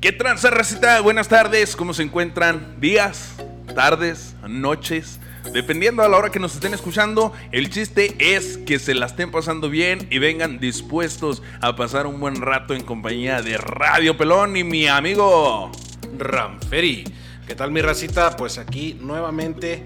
¿Qué 0.00 0.12
tranza, 0.12 0.50
recita? 0.50 1.00
Buenas 1.00 1.26
tardes, 1.26 1.74
¿cómo 1.74 1.92
se 1.92 2.04
encuentran? 2.04 2.76
Días, 2.80 3.34
tardes, 3.74 4.36
noches. 4.46 5.18
Dependiendo 5.52 6.04
a 6.04 6.08
la 6.08 6.16
hora 6.16 6.30
que 6.30 6.38
nos 6.38 6.54
estén 6.54 6.72
escuchando, 6.72 7.32
el 7.50 7.68
chiste 7.68 8.14
es 8.20 8.58
que 8.58 8.78
se 8.78 8.94
la 8.94 9.06
estén 9.06 9.32
pasando 9.32 9.68
bien 9.68 10.06
y 10.08 10.18
vengan 10.18 10.60
dispuestos 10.60 11.42
a 11.60 11.74
pasar 11.74 12.06
un 12.06 12.20
buen 12.20 12.36
rato 12.36 12.74
en 12.74 12.84
compañía 12.84 13.42
de 13.42 13.58
Radio 13.58 14.16
Pelón 14.16 14.56
y 14.56 14.62
mi 14.62 14.86
amigo 14.86 15.72
Ramferi. 16.16 17.02
¿Qué 17.48 17.56
tal 17.56 17.72
mi 17.72 17.82
racita? 17.82 18.36
Pues 18.36 18.58
aquí 18.58 18.96
nuevamente 19.00 19.82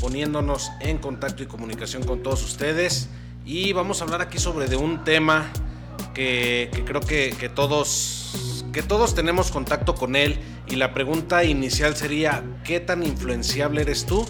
poniéndonos 0.00 0.70
en 0.78 0.98
contacto 0.98 1.42
y 1.42 1.46
comunicación 1.46 2.04
con 2.04 2.22
todos 2.22 2.44
ustedes 2.44 3.08
y 3.44 3.72
vamos 3.72 4.00
a 4.00 4.04
hablar 4.04 4.20
aquí 4.20 4.38
sobre 4.38 4.68
de 4.68 4.76
un 4.76 5.02
tema 5.02 5.50
que, 6.14 6.70
creo 6.86 7.00
que 7.00 7.50
todos 7.52 8.19
que 8.72 8.82
todos 8.82 9.14
tenemos 9.14 9.50
contacto 9.50 9.94
con 9.94 10.16
él 10.16 10.38
y 10.66 10.76
la 10.76 10.94
pregunta 10.94 11.44
inicial 11.44 11.96
sería 11.96 12.42
¿qué 12.64 12.80
tan 12.80 13.02
influenciable 13.02 13.82
eres 13.82 14.06
tú 14.06 14.26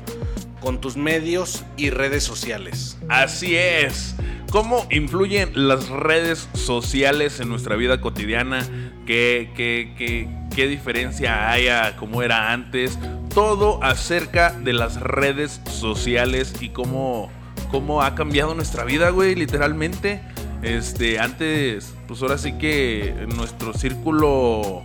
con 0.61 0.81
tus 0.81 0.97
medios 0.97 1.65
y 1.77 1.91
redes 1.91 2.25
sociales? 2.25 2.99
Así 3.09 3.57
es. 3.57 4.15
¿Cómo 4.51 4.87
influyen 4.91 5.69
las 5.69 5.89
redes 5.89 6.49
sociales 6.55 7.41
en 7.41 7.49
nuestra 7.49 7.77
vida 7.77 8.01
cotidiana? 8.01 8.67
¿Qué, 9.07 9.53
qué, 9.55 9.95
qué, 9.97 10.29
qué 10.55 10.67
diferencia 10.67 11.51
hay 11.51 11.69
a 11.69 11.97
cómo 11.97 12.23
era 12.23 12.53
antes? 12.53 12.99
Todo 13.33 13.83
acerca 13.83 14.51
de 14.51 14.73
las 14.73 15.01
redes 15.01 15.61
sociales 15.71 16.55
y 16.61 16.71
cómo, 16.71 17.31
cómo 17.71 18.03
ha 18.03 18.17
cambiado 18.17 18.55
nuestra 18.55 18.85
vida, 18.85 19.11
güey, 19.11 19.37
literalmente. 19.37 20.21
Este, 20.63 21.19
antes, 21.19 21.95
pues 22.07 22.21
ahora 22.23 22.37
sí 22.37 22.53
que 22.59 23.27
nuestro 23.35 23.73
círculo, 23.73 24.83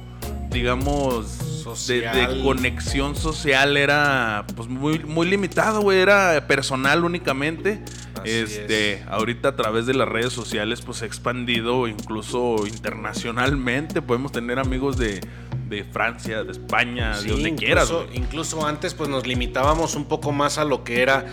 digamos, 0.50 1.56
de, 1.88 2.42
conexión 2.44 3.16
social 3.16 3.76
era 3.76 4.46
pues 4.56 4.70
muy, 4.70 5.00
muy 5.00 5.28
limitado, 5.28 5.82
güey. 5.82 6.00
Era 6.00 6.48
personal 6.48 7.04
únicamente. 7.04 7.82
Así 8.16 8.30
este, 8.30 9.04
ahorita 9.10 9.50
a 9.50 9.56
través 9.56 9.86
de 9.86 9.94
las 9.94 10.08
redes 10.08 10.32
sociales, 10.32 10.82
pues 10.82 11.00
se 11.00 11.06
ha 11.06 11.08
expandido 11.08 11.88
incluso 11.88 12.66
internacionalmente. 12.66 14.02
Podemos 14.02 14.32
tener 14.32 14.60
amigos 14.60 14.98
de, 14.98 15.20
de 15.68 15.84
Francia, 15.84 16.44
de 16.44 16.52
España, 16.52 17.16
Sí, 17.16 17.26
de 17.26 17.32
donde 17.34 17.50
incluso, 17.50 17.66
quieras. 17.66 17.92
incluso 18.14 18.66
antes 18.66 18.94
pues 18.94 19.10
nos 19.10 19.28
limitábamos 19.28 19.96
un 19.96 20.06
poco 20.06 20.32
más 20.32 20.58
a 20.58 20.64
lo 20.64 20.84
que 20.84 21.02
era 21.02 21.26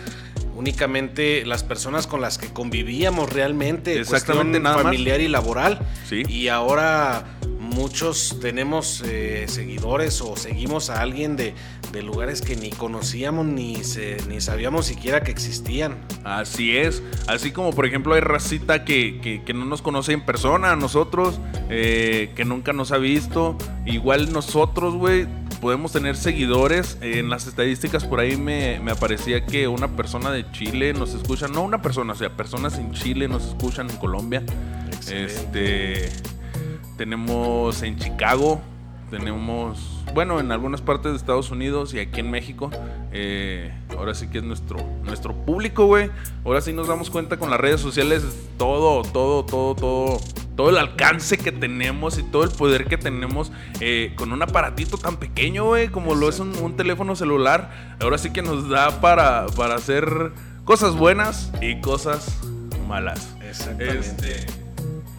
únicamente 0.55 1.45
las 1.47 1.63
personas 1.65 2.07
con 2.07 2.21
las 2.21 2.39
que 2.39 2.49
convivíamos 2.53 3.33
realmente, 3.33 3.99
Exactamente, 4.01 4.61
cuestión 4.61 4.63
nada 4.63 4.77
más. 4.77 4.85
familiar 4.85 5.21
y 5.21 5.29
laboral. 5.29 5.79
Sí. 6.09 6.23
Y 6.29 6.49
ahora 6.49 7.25
muchos 7.59 8.39
tenemos 8.41 9.03
eh, 9.07 9.47
seguidores 9.49 10.21
o 10.21 10.37
seguimos 10.37 10.91
a 10.91 11.01
alguien 11.01 11.37
de, 11.37 11.55
de 11.91 12.03
lugares 12.03 12.43
que 12.43 12.55
ni 12.55 12.69
conocíamos 12.71 13.47
ni, 13.47 13.83
se- 13.83 14.19
ni 14.29 14.43
sabíamos 14.43 14.85
siquiera 14.87 15.23
que 15.23 15.31
existían. 15.31 15.97
Así 16.23 16.77
es. 16.77 17.03
Así 17.29 17.51
como, 17.51 17.73
por 17.73 17.87
ejemplo, 17.87 18.15
hay 18.15 18.21
racita 18.21 18.85
que, 18.85 19.21
que- 19.23 19.43
que 19.43 19.55
no 19.55 19.65
nos 19.65 19.81
conoce 19.81 20.13
en 20.13 20.21
persona, 20.21 20.73
a 20.73 20.77
nosotros, 20.77 21.41
eh, 21.71 22.31
que 22.37 22.45
nunca 22.45 22.75
nos 22.75 22.93
ha 22.93 22.99
visto. 22.99 23.57
Igual 23.87 24.33
nosotros, 24.33 24.95
güey, 24.95 25.27
podemos 25.63 25.93
tener 25.93 26.17
seguidores. 26.17 26.99
En 27.01 27.31
las 27.31 27.47
estadísticas 27.47 28.05
por 28.05 28.19
ahí 28.19 28.37
me, 28.37 28.81
me 28.81 28.91
aparecía 28.91 29.47
que 29.47 29.69
una 29.69 29.87
persona 29.97 30.33
de 30.33 30.51
Chile 30.51 30.93
nos 30.93 31.15
escucha. 31.15 31.47
No 31.47 31.63
una 31.63 31.81
persona, 31.81 32.15
o 32.15 32.17
sea, 32.17 32.37
personas 32.37 32.79
en 32.79 32.91
Chile 32.91 33.29
nos 33.29 33.47
escuchan 33.47 33.89
en 33.89 33.97
Colombia. 33.97 34.43
Este. 35.09 36.11
Tenemos 36.99 37.81
en 37.85 37.97
Chicago. 37.97 38.61
Tenemos, 39.09 40.03
bueno, 40.15 40.41
en 40.41 40.51
algunas 40.51 40.81
partes 40.81 41.13
de 41.13 41.19
Estados 41.19 41.53
Unidos 41.53 41.95
y 41.95 42.01
aquí 42.01 42.19
en 42.19 42.31
México. 42.33 42.71
eh, 43.13 43.73
ahora 43.97 44.15
sí 44.15 44.29
que 44.29 44.39
es 44.39 44.45
nuestro, 44.45 44.79
nuestro 45.05 45.35
público, 45.35 45.87
güey. 45.87 46.11
Ahora 46.45 46.61
sí 46.61 46.73
nos 46.73 46.89
damos 46.89 47.11
cuenta 47.11 47.37
con 47.37 47.51
las 47.51 47.61
redes 47.61 47.81
sociales, 47.81 48.23
todo, 48.57 49.03
todo, 49.03 49.45
todo, 49.45 49.75
todo, 49.75 50.21
todo 50.57 50.71
el 50.71 50.79
alcance 50.79 51.39
que 51.39 51.53
tenemos 51.53 52.19
y 52.19 52.23
todo 52.23 52.45
el 52.45 52.51
poder 52.51 52.87
que 52.87 52.99
tenemos 52.99 53.53
eh, 53.81 54.13
con 54.17 54.33
un 54.33 54.43
aparatito 54.43 54.99
tan 54.99 55.17
pequeño, 55.17 55.65
güey, 55.65 55.89
como 55.89 56.15
lo 56.15 56.29
es 56.29 56.41
un, 56.41 56.57
un 56.59 56.77
teléfono 56.77 57.17
celular. 57.17 57.97
Ahora 58.01 58.19
sí 58.19 58.31
que 58.31 58.43
nos 58.43 58.69
da 58.69 59.01
para, 59.01 59.47
para 59.57 59.75
hacer 59.75 60.33
cosas 60.65 60.95
buenas 60.95 61.51
y 61.61 61.81
cosas 61.81 62.39
malas. 62.87 63.35
Este, 63.43 64.47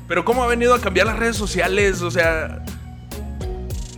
pero 0.07 0.25
cómo 0.25 0.43
ha 0.43 0.47
venido 0.47 0.73
a 0.73 0.79
cambiar 0.79 1.07
las 1.07 1.17
redes 1.17 1.35
sociales, 1.35 2.01
o 2.01 2.11
sea, 2.11 2.63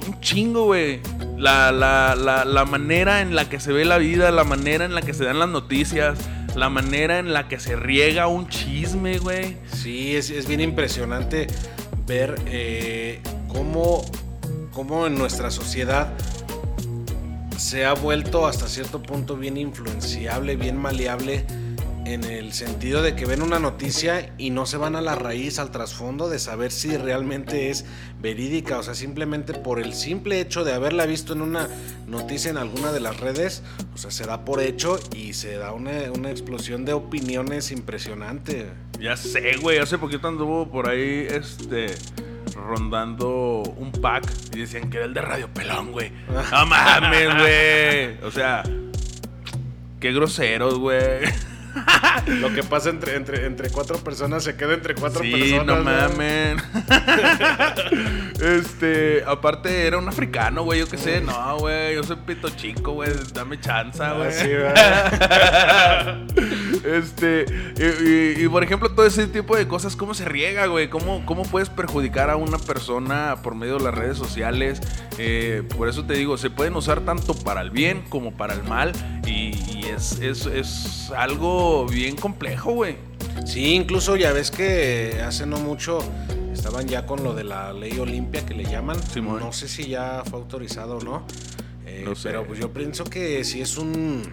un 0.08 0.20
chingo, 0.22 0.66
güey. 0.66 1.02
La, 1.38 1.72
la, 1.72 2.16
la, 2.16 2.66
manera 2.66 3.22
en 3.22 3.36
la 3.36 3.50
que 3.50 3.60
se 3.60 3.74
ve 3.74 3.84
la 3.86 3.98
vida, 3.98 4.32
la 4.32 4.46
manera 4.46 4.86
en 4.86 4.96
la 4.96 5.02
que 5.02 5.14
se 5.14 5.26
dan 5.26 5.40
las 5.40 5.50
noticias, 5.50 6.18
la 6.56 6.70
manera 6.70 7.20
en 7.20 7.34
la 7.34 7.48
que 7.48 7.60
se 7.60 7.76
riega 7.76 8.28
un 8.28 8.48
chisme, 8.48 9.20
güey. 9.20 9.58
Sí, 9.72 10.16
es, 10.16 10.30
es 10.30 10.48
bien 10.48 10.62
impresionante 10.62 11.48
ver 12.08 12.36
eh, 12.46 13.20
cómo, 13.50 14.06
cómo 14.72 15.08
en 15.08 15.18
nuestra 15.18 15.52
sociedad 15.52 16.14
se 17.58 17.86
ha 17.86 17.94
vuelto 17.94 18.48
hasta 18.48 18.68
cierto 18.68 19.02
punto 19.02 19.36
bien 19.36 19.58
influenciable, 19.58 20.56
bien 20.56 20.78
maleable, 20.78 21.46
en 22.06 22.24
el 22.24 22.54
sentido 22.54 23.02
de 23.02 23.16
que 23.16 23.26
ven 23.26 23.42
una 23.42 23.60
noticia 23.60 24.34
y 24.38 24.52
no 24.52 24.66
se 24.66 24.78
van 24.78 24.96
a 24.96 25.02
la 25.02 25.16
raíz, 25.16 25.58
al 25.58 25.72
trasfondo 25.72 26.30
de 26.30 26.38
saber 26.38 26.72
si 26.72 26.96
realmente 26.98 27.72
es 27.72 27.86
verídica, 28.22 28.78
o 28.78 28.84
sea, 28.84 28.94
simplemente 28.94 29.54
por 29.54 29.80
el 29.80 29.94
simple 29.94 30.40
hecho 30.40 30.64
de 30.64 30.74
haberla 30.74 31.08
visto 31.08 31.34
en 31.34 31.42
una 31.42 31.68
noticia 32.08 32.52
en 32.52 32.58
alguna 32.58 32.92
de 32.92 33.00
las 33.00 33.20
redes, 33.20 33.64
o 33.94 33.98
sea, 33.98 34.12
se 34.12 34.26
da 34.26 34.46
por 34.46 34.62
hecho 34.62 35.00
y 35.16 35.34
se 35.34 35.58
da 35.58 35.74
una, 35.74 36.12
una 36.14 36.30
explosión 36.30 36.86
de 36.86 36.94
opiniones 36.94 37.72
impresionante. 37.72 38.68
Ya 39.00 39.18
sé, 39.18 39.58
güey. 39.58 39.80
Hace 39.80 39.98
poquito 39.98 40.28
anduvo 40.28 40.70
por 40.70 40.88
ahí, 40.88 41.28
este, 41.30 41.88
rondando 42.56 43.64
un 43.78 43.92
pack 43.92 44.32
y 44.54 44.60
decían 44.60 44.90
que 44.90 44.98
era 44.98 45.06
el 45.08 45.14
de 45.14 45.22
Radio 45.22 45.50
Pelón, 45.54 45.92
güey. 45.92 46.12
No 46.52 46.66
mames, 46.68 47.36
güey. 47.36 48.28
O 48.28 48.32
sea, 48.32 48.64
qué 50.00 50.14
groseros, 50.14 50.78
güey. 50.78 51.22
Lo 52.28 52.54
que 52.54 52.64
pasa 52.64 52.90
entre, 52.90 53.16
entre, 53.16 53.46
entre 53.46 53.70
cuatro 53.70 53.98
personas 53.98 54.44
se 54.44 54.56
queda 54.56 54.74
entre 54.74 54.96
cuatro 54.96 55.22
sí, 55.22 55.32
personas. 55.32 55.66
no 55.66 55.84
mamen. 55.84 56.58
este, 58.42 59.24
aparte 59.26 59.86
era 59.86 59.98
un 59.98 60.08
africano, 60.08 60.64
güey, 60.64 60.80
yo 60.80 60.88
qué 60.88 60.98
sé. 60.98 61.22
No, 61.22 61.58
güey, 61.60 61.96
yo 61.96 62.04
soy 62.04 62.18
pito 62.18 62.50
chico, 62.50 62.94
güey. 62.94 63.12
Dame 63.34 63.60
chance, 63.60 63.98
güey. 63.98 64.28
Ah, 64.28 64.32
sí, 64.32 64.48
¿verdad? 64.48 66.22
este, 66.84 67.46
y, 67.78 68.40
y- 68.42 68.46
y, 68.46 68.48
por 68.50 68.64
ejemplo, 68.64 68.90
todo 68.92 69.06
ese 69.06 69.28
tipo 69.28 69.56
de 69.56 69.68
cosas, 69.68 69.96
¿cómo 69.96 70.14
se 70.14 70.26
riega, 70.26 70.66
güey? 70.68 70.90
¿Cómo, 70.90 71.26
¿Cómo 71.26 71.44
puedes 71.44 71.70
perjudicar 71.70 72.30
a 72.30 72.36
una 72.36 72.58
persona 72.58 73.38
por 73.44 73.56
medio 73.56 73.78
de 73.78 73.84
las 73.86 73.96
redes 73.96 74.18
sociales? 74.18 74.82
Eh, 75.18 75.64
por 75.78 75.88
eso 75.90 76.06
te 76.06 76.14
digo, 76.14 76.38
se 76.38 76.50
pueden 76.50 76.76
usar 76.76 77.02
tanto 77.02 77.34
para 77.34 77.62
el 77.62 77.72
bien 77.72 78.04
como 78.10 78.34
para 78.36 78.54
el 78.54 78.64
mal. 78.64 78.92
Y, 79.26 79.56
y 79.78 79.86
es, 79.96 80.20
es, 80.20 80.46
es 80.46 81.12
algo 81.16 81.86
bien 81.88 82.16
complejo, 82.16 82.72
güey. 82.74 82.98
Sí, 83.46 83.74
incluso 83.74 84.16
ya 84.16 84.32
ves 84.32 84.50
que 84.52 85.22
hace 85.26 85.46
no 85.46 85.58
mucho 85.58 86.00
estaban 86.54 86.88
ya 86.88 87.06
con 87.06 87.24
lo 87.24 87.34
de 87.34 87.44
la 87.44 87.74
ley 87.74 88.00
Olimpia 88.00 88.46
que 88.46 88.54
le 88.54 88.64
llaman. 88.64 88.98
Simón. 89.12 89.40
No 89.40 89.52
sé 89.52 89.68
si 89.68 89.88
ya 89.88 90.24
fue 90.30 90.40
autorizado 90.40 90.98
o 90.98 91.02
no. 91.04 91.26
Eh, 91.86 92.04
No 92.06 92.16
sé. 92.16 92.30
Pero 92.30 92.46
pues 92.48 92.60
yo 92.60 92.72
pienso 92.72 93.04
que 93.04 93.44
sí 93.44 93.62
es 93.62 93.78
un 93.78 94.24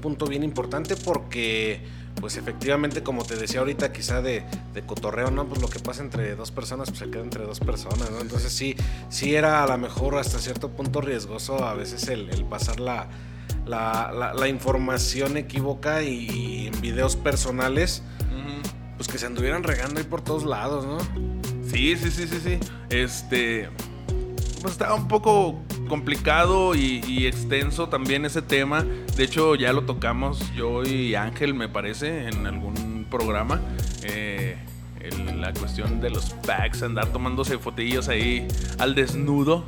punto 0.00 0.26
bien 0.26 0.42
importante 0.42 0.96
porque, 0.96 1.82
pues 2.20 2.36
efectivamente, 2.36 3.02
como 3.02 3.24
te 3.24 3.36
decía 3.36 3.60
ahorita, 3.60 3.92
quizá 3.92 4.20
de, 4.22 4.44
de 4.74 4.82
cotorreo, 4.82 5.30
¿no? 5.30 5.46
Pues 5.46 5.60
lo 5.60 5.68
que 5.68 5.78
pasa 5.78 6.02
entre 6.02 6.34
dos 6.34 6.50
personas, 6.50 6.88
pues 6.88 6.98
se 7.00 7.10
queda 7.10 7.22
entre 7.22 7.44
dos 7.44 7.60
personas, 7.60 8.10
¿no? 8.10 8.20
Entonces 8.20 8.52
sí, 8.52 8.74
sí 9.08 9.34
era 9.34 9.62
a 9.62 9.66
lo 9.66 9.78
mejor 9.78 10.16
hasta 10.16 10.38
cierto 10.38 10.70
punto 10.70 11.00
riesgoso 11.00 11.64
a 11.64 11.74
veces 11.74 12.08
el, 12.08 12.30
el 12.30 12.44
pasar 12.44 12.80
la, 12.80 13.08
la, 13.66 14.12
la- 14.12 14.34
la 14.34 14.48
información 14.48 15.36
equívoca 15.36 16.02
y 16.02 16.66
en 16.72 16.80
videos 16.80 17.16
personales 17.16 18.02
pues 18.96 19.08
que 19.08 19.16
se 19.16 19.24
anduvieran 19.24 19.62
regando 19.62 19.98
ahí 19.98 20.04
por 20.04 20.20
todos 20.20 20.44
lados, 20.44 20.84
¿no? 20.84 20.98
Sí, 21.66 21.96
sí, 21.96 22.10
sí, 22.10 22.26
sí, 22.28 22.38
sí. 22.44 22.58
Este. 22.90 23.70
Pues 24.60 24.72
estaba 24.72 24.94
un 24.94 25.08
poco 25.08 25.58
complicado 25.90 26.74
y, 26.74 27.02
y 27.06 27.26
extenso 27.26 27.90
también 27.90 28.24
ese 28.24 28.40
tema. 28.40 28.82
De 29.16 29.24
hecho, 29.24 29.54
ya 29.56 29.74
lo 29.74 29.82
tocamos 29.82 30.50
yo 30.54 30.82
y 30.84 31.14
Ángel, 31.16 31.52
me 31.52 31.68
parece, 31.68 32.28
en 32.28 32.46
algún 32.46 33.06
programa. 33.10 33.60
Eh, 34.04 34.56
el- 35.00 35.40
la 35.40 35.52
cuestión 35.52 36.00
de 36.00 36.08
los 36.10 36.30
packs, 36.46 36.82
andar 36.82 37.06
tomándose 37.08 37.58
fotillos 37.58 38.08
ahí 38.08 38.46
al 38.78 38.94
desnudo. 38.94 39.64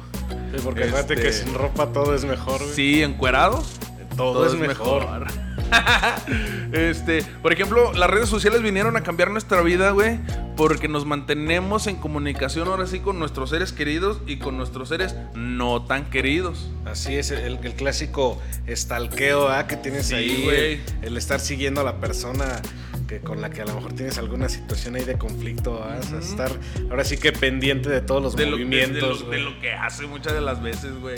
porque 0.65 0.85
acuérdate 0.85 1.15
Este- 1.15 1.27
que 1.27 1.33
sin 1.33 1.55
ropa 1.55 1.93
todo 1.93 2.15
es 2.15 2.25
mejor, 2.25 2.59
güey. 2.63 2.73
Sí, 2.75 3.03
encuerados. 3.03 3.79
todo, 4.17 4.47
es 4.47 4.55
mejor. 4.55 5.27
este, 6.73 7.25
por 7.43 7.53
ejemplo, 7.53 7.93
las 7.93 8.11
redes 8.11 8.29
sociales 8.29 8.63
vinieron 8.63 8.97
a 8.97 9.03
cambiar 9.03 9.31
nuestra 9.31 9.63
vida, 9.63 9.91
güey, 9.91 10.19
porque 10.57 10.89
nos 10.89 11.07
mantenemos 11.07 11.87
en 11.87 11.97
comunicación 11.97 12.69
ahora 12.69 12.87
sí 12.87 13.01
con 13.01 13.19
nuestros 13.19 13.51
seres 13.51 13.73
queridos 13.73 14.21
y 14.27 14.37
con 14.39 14.57
nuestros 14.57 14.89
seres 14.89 15.15
no 15.35 15.85
tan 15.85 16.11
queridos. 16.11 16.71
Así 16.85 17.17
es, 17.17 17.31
el, 17.31 17.59
clásico 17.59 18.41
estalqueo 18.67 19.49
¿ah? 19.49 19.67
que 19.67 19.77
tienes 19.77 20.13
ahí, 20.13 20.43
güey. 20.45 20.81
El, 21.03 21.17
estar 21.17 21.41
siguiendo 21.41 21.81
a 21.81 21.85
la 21.85 22.01
persona 22.01 22.61
que, 23.09 23.21
con 23.21 23.41
la 23.41 23.51
que 23.51 23.63
a 23.63 23.65
lo 23.65 23.75
mejor 23.75 23.93
tienes 23.95 24.19
alguna 24.19 24.49
situación 24.49 24.97
ahí 24.97 25.05
de 25.05 25.17
conflicto, 25.17 25.83
¿ah? 25.83 25.99
estar 26.19 26.51
ahora 26.91 27.05
sí 27.05 27.17
que 27.17 27.33
pendiente 27.33 27.89
de 27.89 28.01
todos 28.01 28.23
los 28.23 28.37
movimientos. 28.37 29.29
de, 29.31 29.39
lo, 29.39 29.59
que 29.61 29.73
hace 29.73 30.07
muchas 30.07 30.35
de 30.35 30.41
las 30.41 30.63
veces, 30.63 30.93
güey. 31.01 31.17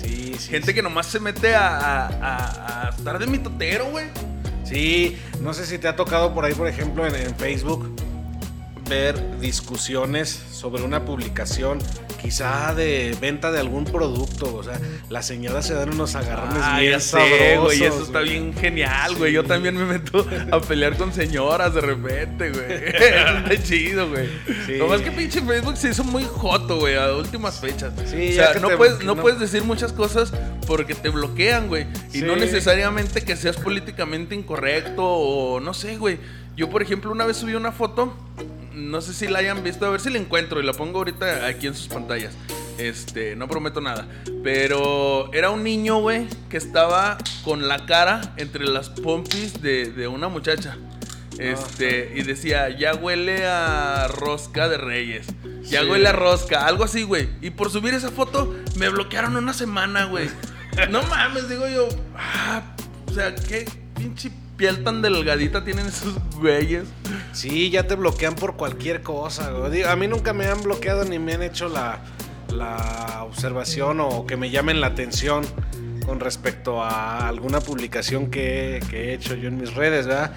Sí, 0.00 0.34
sí. 0.38 0.50
Gente 0.50 0.74
que 0.74 0.82
nomás 0.82 1.06
se 1.06 1.20
mete 1.20 1.54
a, 1.54 2.06
a, 2.86 2.90
estar 2.90 3.18
de 3.18 3.26
mitotero, 3.26 3.90
güey. 3.90 4.06
Sí, 4.64 5.18
no 5.40 5.52
sé 5.52 5.66
si 5.66 5.78
te 5.78 5.88
ha 5.88 5.96
tocado 5.96 6.32
por 6.32 6.44
ahí, 6.44 6.54
por 6.54 6.68
ejemplo, 6.68 7.06
en 7.06 7.34
Facebook 7.36 7.94
ver 8.90 9.38
discusiones 9.38 10.42
sobre 10.52 10.82
una 10.82 11.04
publicación, 11.04 11.78
quizá 12.20 12.74
de 12.74 13.16
venta 13.20 13.52
de 13.52 13.60
algún 13.60 13.84
producto. 13.84 14.56
O 14.56 14.64
sea, 14.64 14.78
las 15.08 15.26
señoras 15.26 15.64
se 15.64 15.74
dan 15.74 15.90
unos 15.90 16.16
agarrones 16.16 16.60
ah, 16.60 16.80
bien 16.80 17.00
sabrosos. 17.00 17.78
y 17.78 17.84
eso 17.84 18.02
está 18.02 18.20
bien 18.20 18.52
genial, 18.52 19.14
güey. 19.14 19.32
Yo 19.32 19.44
también 19.44 19.76
me 19.76 19.84
meto 19.84 20.26
a 20.50 20.60
pelear 20.60 20.96
con 20.96 21.14
señoras 21.14 21.72
de 21.72 21.80
repente, 21.80 22.50
güey. 22.50 22.66
está 23.52 23.62
chido, 23.62 24.10
güey. 24.10 24.28
Sí. 24.66 24.72
más 24.88 25.00
que 25.02 25.12
pinche 25.12 25.40
Facebook 25.40 25.76
se 25.76 25.90
hizo 25.90 26.02
muy 26.02 26.24
joto, 26.24 26.80
güey, 26.80 26.96
a 26.96 27.14
últimas 27.14 27.60
fechas. 27.60 27.92
Sí, 28.06 28.30
o 28.30 28.34
sea, 28.34 28.54
no, 28.54 28.76
puedes, 28.76 29.04
no, 29.04 29.14
puedes 29.14 29.38
decir 29.38 29.62
muchas 29.62 29.92
cosas 29.92 30.32
porque 30.66 30.96
te 30.96 31.10
bloquean, 31.10 31.68
güey. 31.68 31.86
Y 32.12 32.22
no 32.22 32.34
necesariamente 32.34 33.22
que 33.22 33.36
seas 33.36 33.56
políticamente 33.56 34.34
incorrecto 34.34 35.04
o 35.04 35.60
no 35.60 35.74
sé, 35.74 35.96
güey. 35.96 36.18
Yo, 36.56 36.68
por 36.68 36.82
ejemplo, 36.82 37.12
una 37.12 37.24
vez 37.24 37.36
subí 37.36 37.54
una 37.54 37.70
foto 37.70 38.12
no 38.72 39.00
sé 39.00 39.12
si 39.12 39.28
la 39.28 39.40
hayan 39.40 39.62
visto, 39.62 39.86
a 39.86 39.90
ver 39.90 40.00
si 40.00 40.10
la 40.10 40.18
encuentro 40.18 40.60
y 40.60 40.64
la 40.64 40.72
pongo 40.72 40.98
ahorita 40.98 41.46
aquí 41.46 41.66
en 41.66 41.74
sus 41.74 41.88
pantallas. 41.88 42.34
Este, 42.78 43.36
no 43.36 43.48
prometo 43.48 43.80
nada. 43.80 44.06
Pero 44.42 45.32
era 45.32 45.50
un 45.50 45.62
niño, 45.62 46.00
güey, 46.00 46.26
que 46.48 46.56
estaba 46.56 47.18
con 47.44 47.68
la 47.68 47.86
cara 47.86 48.34
entre 48.36 48.64
las 48.64 48.88
pompis 48.88 49.60
de, 49.60 50.08
una 50.08 50.28
muchacha. 50.28 50.76
Este, 51.38 52.12
y 52.16 52.22
decía, 52.22 52.68
ya 52.70 52.94
huele 52.94 53.46
a 53.46 54.08
rosca 54.08 54.68
de 54.68 54.78
reyes. 54.78 55.26
Ya 55.62 55.84
huele 55.84 56.08
a 56.08 56.12
rosca, 56.12 56.66
algo 56.66 56.84
así, 56.84 57.02
güey. 57.02 57.28
Y 57.40 57.50
por 57.50 57.70
subir 57.70 57.94
esa 57.94 58.10
foto, 58.10 58.54
me 58.76 58.88
bloquearon 58.88 59.36
una 59.36 59.52
semana, 59.52 60.04
güey. 60.06 60.28
no 60.90 61.02
mames, 61.04 61.48
digo 61.48 61.68
yo. 61.68 61.88
Ah, 62.16 62.62
o 63.06 63.12
sea, 63.12 63.34
qué 63.34 63.66
pinche 63.94 64.30
piel 64.60 64.84
tan 64.84 65.00
delgadita 65.00 65.64
tienen 65.64 65.86
esos 65.86 66.18
güeyes. 66.36 66.84
Sí, 67.32 67.70
ya 67.70 67.86
te 67.86 67.94
bloquean 67.94 68.34
por 68.34 68.56
cualquier 68.56 69.02
cosa. 69.02 69.50
A 69.88 69.96
mí 69.96 70.06
nunca 70.06 70.34
me 70.34 70.44
han 70.44 70.62
bloqueado 70.62 71.06
ni 71.06 71.18
me 71.18 71.32
han 71.32 71.42
hecho 71.42 71.70
la, 71.70 72.00
la 72.52 73.22
observación 73.22 74.00
o 74.00 74.26
que 74.26 74.36
me 74.36 74.50
llamen 74.50 74.82
la 74.82 74.88
atención 74.88 75.46
con 76.04 76.20
respecto 76.20 76.82
a 76.82 77.28
alguna 77.28 77.60
publicación 77.60 78.30
que, 78.30 78.80
he 78.92 79.14
hecho 79.14 79.34
yo 79.34 79.48
en 79.48 79.60
mis 79.60 79.74
redes, 79.74 80.06
¿verdad? 80.06 80.32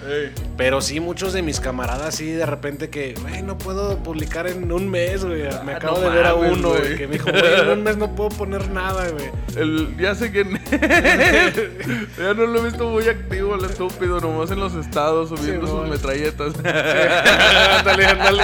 Pero 0.56 0.80
sí, 0.80 1.00
muchos 1.00 1.32
de 1.32 1.42
mis 1.42 1.60
camaradas, 1.60 2.14
sí, 2.14 2.30
de 2.30 2.46
repente 2.46 2.90
que, 2.90 3.14
güey, 3.20 3.42
no 3.42 3.58
puedo 3.58 3.98
publicar 3.98 4.46
en 4.46 4.70
un 4.70 4.88
mes, 4.88 5.24
güey. 5.24 5.42
Me 5.64 5.72
ah, 5.72 5.76
acabo 5.76 6.00
de 6.00 6.10
ver 6.10 6.26
a 6.26 6.34
uno, 6.34 6.72
que 6.96 7.06
me 7.06 7.14
dijo, 7.14 7.30
güey, 7.30 7.60
en 7.60 7.68
un 7.68 7.82
mes 7.82 7.96
no 7.96 8.14
puedo 8.14 8.30
poner 8.30 8.70
nada, 8.70 9.06
güey. 9.10 9.96
ya 9.98 10.14
sé 10.14 10.30
que. 10.32 10.44
ya 12.18 12.34
no 12.34 12.46
lo 12.46 12.60
he 12.60 12.64
visto 12.64 12.88
muy 12.88 13.08
activo, 13.08 13.54
el 13.54 13.64
estúpido, 13.64 14.20
nomás 14.20 14.50
en 14.50 14.60
los 14.60 14.74
estados 14.74 15.30
subiendo 15.30 15.66
sus 15.66 15.88
metralletas. 15.88 16.54
ándale, 17.78 18.06
ándale. 18.06 18.42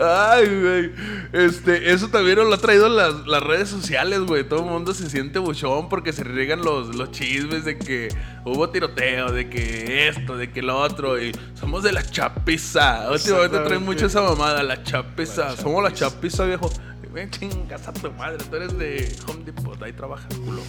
Ay, 0.00 0.60
güey. 0.60 0.92
Este, 1.32 1.92
eso 1.92 2.08
también 2.08 2.36
lo 2.36 2.52
ha 2.52 2.58
traído 2.58 2.88
las, 2.88 3.26
las 3.26 3.42
redes 3.42 3.68
sociales, 3.68 4.20
güey. 4.20 4.44
Todo 4.44 4.60
el 4.60 4.66
mundo 4.66 4.94
se 4.94 5.10
siente 5.10 5.38
buchón 5.38 5.88
porque 5.88 6.12
se 6.12 6.24
riegan 6.24 6.62
los, 6.62 6.94
los 6.94 7.10
chismes 7.10 7.64
de 7.64 7.78
que 7.78 8.08
hubo 8.44 8.70
tiroteo, 8.70 9.32
de 9.32 9.48
que 9.48 10.08
esto, 10.08 10.36
de 10.36 10.50
que 10.50 10.62
lo 10.62 10.78
otro. 10.78 11.20
Y 11.20 11.32
somos 11.54 11.82
de 11.82 11.92
la 11.92 12.02
chapiza. 12.02 13.10
Últimamente 13.10 13.58
traen 13.60 13.84
mucho 13.84 14.06
esa 14.06 14.22
mamada, 14.22 14.62
la 14.62 14.82
chapiza. 14.82 15.56
Somos 15.56 15.82
la 15.82 15.92
chapiza, 15.92 16.44
viejo. 16.44 16.70
Ven, 17.12 17.30
chingas 17.30 17.86
a 17.86 17.92
tu 17.92 18.10
madre. 18.12 18.38
Tú 18.50 18.56
eres 18.56 18.76
de 18.76 19.16
Home 19.28 19.44
Depot, 19.44 19.80
ahí 19.82 19.92
trabajas, 19.92 20.34
culo. 20.36 20.62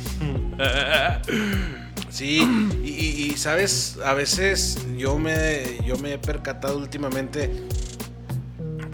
Sí, 2.09 2.39
y, 2.81 3.25
y, 3.25 3.31
sabes, 3.35 3.97
a 4.05 4.13
veces 4.13 4.87
yo 4.95 5.19
me, 5.19 5.79
yo 5.85 5.97
me 5.97 6.13
he 6.13 6.17
percatado 6.17 6.77
últimamente 6.77 7.67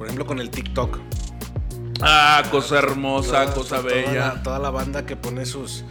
por 0.01 0.07
ejemplo, 0.07 0.25
con 0.25 0.39
el 0.39 0.49
TikTok. 0.49 0.97
Ah, 2.01 2.41
cosa 2.49 2.79
hermosa, 2.79 3.53
cosa 3.53 3.81
bella. 3.81 4.41
Toda 4.41 4.57
la, 4.57 4.71
banda 4.71 5.05
que 5.05 5.15
pone 5.15 5.45
sus, 5.45 5.83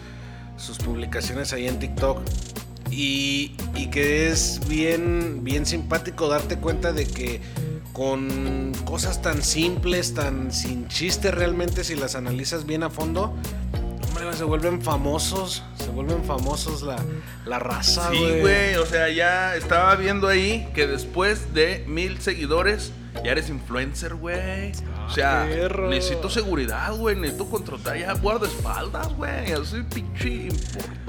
sus 0.57 0.79
publicaciones 0.79 1.53
ahí 1.53 1.69
en 1.69 1.79
TikTok. 1.79 2.21
Y, 2.91 3.55
y, 3.77 3.87
que 3.91 4.29
es 4.29 4.63
bien, 4.67 5.45
bien 5.45 5.65
simpático 5.65 6.27
darte 6.27 6.57
cuenta 6.59 6.93
de 6.93 7.07
que 7.07 7.41
con 7.93 8.73
cosas 8.85 9.23
tan 9.23 9.45
simples, 9.45 10.13
tan 10.13 10.51
sin 10.51 10.89
chiste 10.89 11.31
realmente, 11.31 11.85
si 11.85 11.95
las 11.95 12.17
analizas 12.17 12.67
bien 12.67 12.83
a 12.83 12.91
fondo, 12.91 13.33
hombre, 14.09 14.33
se 14.33 14.43
vuelven 14.43 14.83
famosos, 14.83 15.63
se 15.79 15.91
vuelven 15.91 16.25
famosos 16.25 16.83
la, 16.83 16.97
la 17.47 17.61
raza. 17.61 18.11
Sí, 18.11 18.41
güey, 18.41 18.75
o 18.75 18.87
sea, 18.87 19.09
ya 19.09 19.55
estaba 19.55 19.95
viendo 19.95 20.27
ahí 20.27 20.69
que 20.75 20.89
después 20.89 21.55
de 21.55 21.85
mil 21.87 22.21
seguidores 22.21 22.91
ya 23.25 23.33
eres 23.33 23.49
influencer, 23.49 24.15
güey. 24.15 24.73
o 25.07 25.11
sea, 25.11 25.47
necesito 25.89 26.31
seguridad, 26.31 26.95
güey. 26.95 27.17
Necesito 27.17 27.49
contratar 27.49 27.99
ya 27.99 28.13
guardaespaldas, 28.15 29.09
güey. 29.17 29.53
Así 29.53 29.83
pinche 29.83 30.49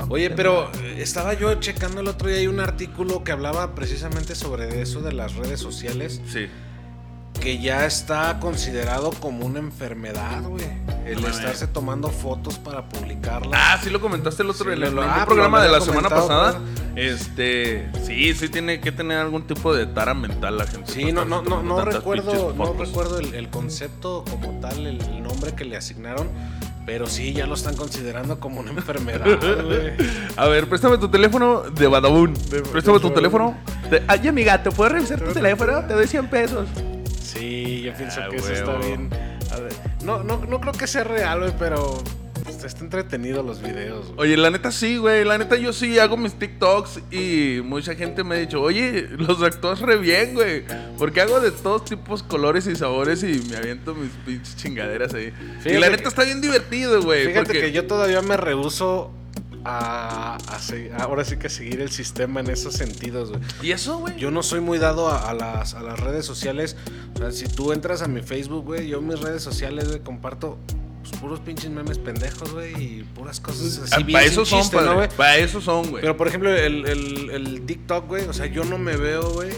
Oye, 0.09 0.29
pero 0.29 0.71
estaba 0.97 1.33
yo 1.33 1.53
checando 1.55 2.01
el 2.01 2.07
otro 2.07 2.27
día 2.27 2.37
hay 2.37 2.47
un 2.47 2.59
artículo 2.59 3.23
que 3.23 3.31
hablaba 3.31 3.75
precisamente 3.75 4.35
sobre 4.35 4.81
eso 4.81 5.01
de 5.01 5.13
las 5.13 5.35
redes 5.35 5.59
sociales. 5.59 6.21
Sí 6.27 6.49
que 7.41 7.57
ya 7.57 7.85
está 7.87 8.39
considerado 8.39 9.09
como 9.19 9.45
una 9.45 9.59
enfermedad, 9.59 10.43
güey. 10.43 10.63
El 11.05 11.25
estarse 11.25 11.65
tomando 11.65 12.09
fotos 12.09 12.59
para 12.59 12.87
publicarla. 12.87 13.57
Ah, 13.57 13.79
sí 13.83 13.89
lo 13.89 13.99
comentaste 13.99 14.43
el 14.43 14.51
otro 14.51 14.71
en 14.71 14.83
el, 14.83 14.99
ah, 14.99 15.23
programa 15.25 15.61
de 15.61 15.69
la 15.69 15.81
semana 15.81 16.07
pasada. 16.07 16.61
Este, 16.95 17.89
sí, 18.05 18.33
sí 18.35 18.47
tiene 18.47 18.79
que 18.79 18.91
tener 18.91 19.17
algún 19.17 19.47
tipo 19.47 19.73
de 19.73 19.87
tara 19.87 20.13
mental 20.13 20.59
la 20.59 20.67
gente. 20.67 20.91
Sí, 20.91 21.11
no, 21.11 21.25
no, 21.25 21.41
no, 21.41 21.63
no 21.63 21.83
recuerdo, 21.83 22.53
no 22.55 22.73
recuerdo 22.73 23.19
el, 23.19 23.49
concepto 23.49 24.23
como 24.29 24.59
tal, 24.59 24.85
el, 24.85 25.23
nombre 25.23 25.53
que 25.53 25.65
le 25.65 25.75
asignaron. 25.75 26.29
Pero 26.85 27.07
sí, 27.07 27.33
ya 27.33 27.45
lo 27.47 27.55
están 27.55 27.75
considerando 27.75 28.39
como 28.39 28.59
una 28.59 28.71
enfermedad, 28.71 29.25
güey. 29.25 29.93
A 30.37 30.47
ver, 30.47 30.69
préstame 30.69 30.97
tu 30.97 31.09
teléfono 31.09 31.61
de 31.61 31.87
Badabun. 31.87 32.33
Préstame 32.71 32.99
tu 32.99 33.09
teléfono. 33.09 33.57
Ay, 34.07 34.27
amiga, 34.27 34.61
¿te 34.61 34.71
puedo 34.71 34.91
revisar 34.91 35.19
tu 35.19 35.31
teléfono? 35.31 35.85
Te 35.85 35.93
doy 35.93 36.07
100 36.07 36.27
pesos. 36.27 36.67
Yo 37.91 37.97
pienso 37.97 38.21
ah, 38.21 38.29
que 38.29 38.37
eso 38.37 38.53
está 38.53 38.77
bien. 38.77 39.09
no, 40.03 40.23
no, 40.23 40.37
no 40.45 40.61
creo 40.61 40.73
que 40.73 40.87
sea 40.87 41.03
real, 41.03 41.39
güey, 41.39 41.53
pero 41.57 42.01
está 42.65 42.83
entretenido 42.83 43.43
los 43.43 43.61
videos. 43.61 44.13
Oye, 44.17 44.37
la 44.37 44.49
neta 44.49 44.71
sí, 44.71 44.97
güey. 44.97 45.23
La 45.23 45.37
neta 45.37 45.55
yo 45.57 45.73
sí 45.73 45.97
hago 45.99 46.17
mis 46.17 46.33
TikToks 46.33 47.01
y 47.11 47.61
mucha 47.63 47.95
gente 47.95 48.23
me 48.23 48.35
ha 48.35 48.37
dicho, 48.39 48.61
oye, 48.61 49.07
los 49.17 49.41
actúas 49.41 49.79
re 49.79 49.97
bien, 49.97 50.33
güey. 50.33 50.63
Porque 50.97 51.21
hago 51.21 51.39
de 51.39 51.51
todos 51.51 51.85
tipos, 51.85 52.23
colores 52.23 52.67
y 52.67 52.75
sabores 52.75 53.23
y 53.23 53.41
me 53.49 53.57
aviento 53.57 53.93
mis 53.95 54.11
pinches 54.25 54.55
chingaderas 54.55 55.13
ahí. 55.13 55.33
y 55.65 55.73
la 55.73 55.89
neta 55.89 56.09
está 56.09 56.23
bien 56.23 56.41
divertido, 56.41 57.01
güey. 57.01 57.27
Fíjate 57.27 57.53
que 57.53 57.71
yo 57.71 57.87
todavía 57.87 58.21
me 58.21 58.37
rehuso 58.37 59.11
a, 59.65 60.37
ahora 60.99 61.23
sí 61.23 61.37
que 61.37 61.49
seguir 61.49 61.81
el 61.81 61.91
sistema 61.91 62.39
en 62.39 62.49
esos 62.49 62.73
sentidos, 62.75 63.29
güey. 63.29 63.41
¿Y 63.61 63.71
eso, 63.71 63.99
güey? 63.99 64.17
Yo 64.17 64.31
no 64.31 64.43
soy 64.43 64.59
muy 64.61 64.77
dado 64.77 65.09
a, 65.09 65.33
las, 65.33 65.73
a 65.73 65.81
las 65.81 65.99
redes 65.99 66.25
sociales. 66.25 66.75
O 67.15 67.19
sea, 67.19 67.31
si 67.31 67.47
tú 67.47 67.71
entras 67.71 68.01
a 68.01 68.07
mi 68.07 68.21
Facebook, 68.21 68.65
güey, 68.65 68.87
yo 68.87 69.01
mis 69.01 69.19
redes 69.19 69.43
sociales, 69.43 69.87
güey, 69.87 69.99
comparto 69.99 70.57
pues, 71.01 71.19
puros 71.19 71.39
pinches 71.39 71.69
memes 71.69 71.97
pendejos, 71.97 72.51
güey, 72.53 72.73
y 72.81 73.03
puras 73.03 73.39
cosas 73.39 73.79
así. 73.79 74.03
Ah, 74.03 74.05
para 74.11 74.25
eso 74.25 74.45
son, 74.45 74.67
güey. 74.69 75.09
Para 75.09 75.37
eso 75.37 75.61
son, 75.61 75.89
güey. 75.89 76.01
Pero 76.01 76.17
por 76.17 76.27
ejemplo, 76.27 76.55
el, 76.55 76.85
el, 76.87 77.29
el 77.29 77.61
TikTok, 77.65 78.07
güey, 78.07 78.27
o 78.27 78.33
sea, 78.33 78.47
yo 78.47 78.63
no 78.63 78.77
me 78.77 78.95
veo, 78.97 79.31
güey 79.31 79.51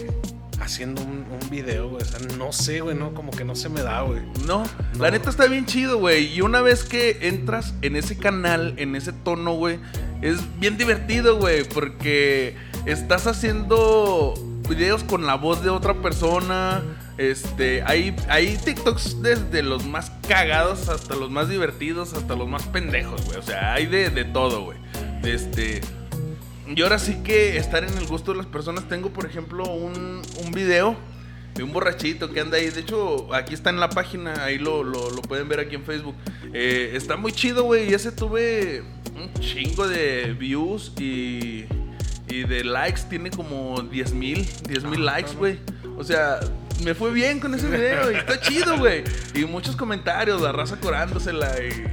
haciendo 0.64 1.02
un, 1.02 1.24
video, 1.50 1.90
güey. 1.90 2.02
O 2.02 2.04
sea, 2.04 2.18
no 2.38 2.52
sé, 2.52 2.80
güey, 2.80 2.96
no, 2.96 3.14
como 3.14 3.30
que 3.30 3.44
no 3.44 3.54
se 3.54 3.68
me 3.68 3.82
da, 3.82 4.02
güey. 4.02 4.22
No, 4.46 4.64
la 4.98 5.10
neta 5.10 5.30
está 5.30 5.46
bien 5.46 5.66
chido, 5.66 5.98
güey. 5.98 6.32
Y 6.34 6.40
una 6.40 6.62
vez 6.62 6.84
que 6.84 7.18
entras 7.28 7.74
en 7.82 7.96
ese 7.96 8.16
canal, 8.16 8.74
en 8.78 8.96
ese 8.96 9.12
tono, 9.12 9.54
güey, 9.54 9.78
es 10.22 10.38
bien 10.58 10.76
divertido, 10.76 11.36
güey, 11.36 11.64
porque 11.64 12.56
estás 12.86 13.26
haciendo 13.26 14.34
videos 14.68 15.04
con 15.04 15.26
la 15.26 15.34
voz 15.34 15.62
de 15.62 15.70
otra 15.70 15.94
persona. 15.94 16.82
Este, 17.18 17.82
hay, 17.84 18.16
hay 18.28 18.56
TikToks 18.56 19.22
desde 19.22 19.62
los 19.62 19.84
más 19.86 20.10
cagados 20.26 20.88
hasta 20.88 21.14
los 21.14 21.30
más 21.30 21.48
divertidos, 21.48 22.14
hasta 22.14 22.34
los 22.34 22.48
más 22.48 22.64
pendejos, 22.64 23.24
güey. 23.26 23.38
O 23.38 23.42
sea, 23.42 23.74
hay 23.74 23.86
de, 23.86 24.10
de 24.10 24.24
todo, 24.24 24.64
güey. 24.64 24.78
Este. 25.22 25.80
Y 26.66 26.82
ahora 26.82 26.98
sí 26.98 27.22
que 27.22 27.56
estar 27.56 27.84
en 27.84 27.96
el 27.96 28.06
gusto 28.06 28.32
de 28.32 28.38
las 28.38 28.46
personas. 28.46 28.88
Tengo, 28.88 29.10
por 29.10 29.26
ejemplo, 29.26 29.64
un, 29.64 30.22
un 30.44 30.52
video 30.52 30.96
de 31.54 31.62
un 31.62 31.72
borrachito 31.72 32.30
que 32.32 32.40
anda 32.40 32.56
ahí. 32.56 32.68
De 32.70 32.80
hecho, 32.80 33.32
aquí 33.34 33.54
está 33.54 33.70
en 33.70 33.80
la 33.80 33.90
página, 33.90 34.44
ahí 34.44 34.58
lo, 34.58 34.82
lo, 34.82 35.10
lo 35.10 35.22
pueden 35.22 35.48
ver 35.48 35.60
aquí 35.60 35.74
en 35.74 35.84
Facebook. 35.84 36.14
Eh, 36.52 36.92
está 36.94 37.16
muy 37.16 37.32
chido, 37.32 37.64
güey. 37.64 37.90
Y 37.90 37.94
ese 37.94 38.12
tuve 38.12 38.82
un 39.14 39.32
chingo 39.40 39.86
de 39.86 40.34
views 40.38 40.92
y, 40.98 41.64
y 42.28 42.44
de 42.44 42.64
likes. 42.64 43.02
Tiene 43.08 43.30
como 43.30 43.80
10 43.82 44.12
mil, 44.14 44.48
10 44.68 44.84
mil 44.84 45.04
likes, 45.04 45.34
güey. 45.36 45.58
O 45.96 46.02
sea, 46.02 46.40
me 46.82 46.94
fue 46.94 47.12
bien 47.12 47.40
con 47.40 47.54
ese 47.54 47.68
video 47.68 48.10
y 48.10 48.16
está 48.16 48.40
chido, 48.40 48.78
güey. 48.78 49.04
Y 49.34 49.44
muchos 49.44 49.76
comentarios, 49.76 50.40
la 50.40 50.52
raza 50.52 50.78
corándosela 50.80 51.54
y... 51.62 51.84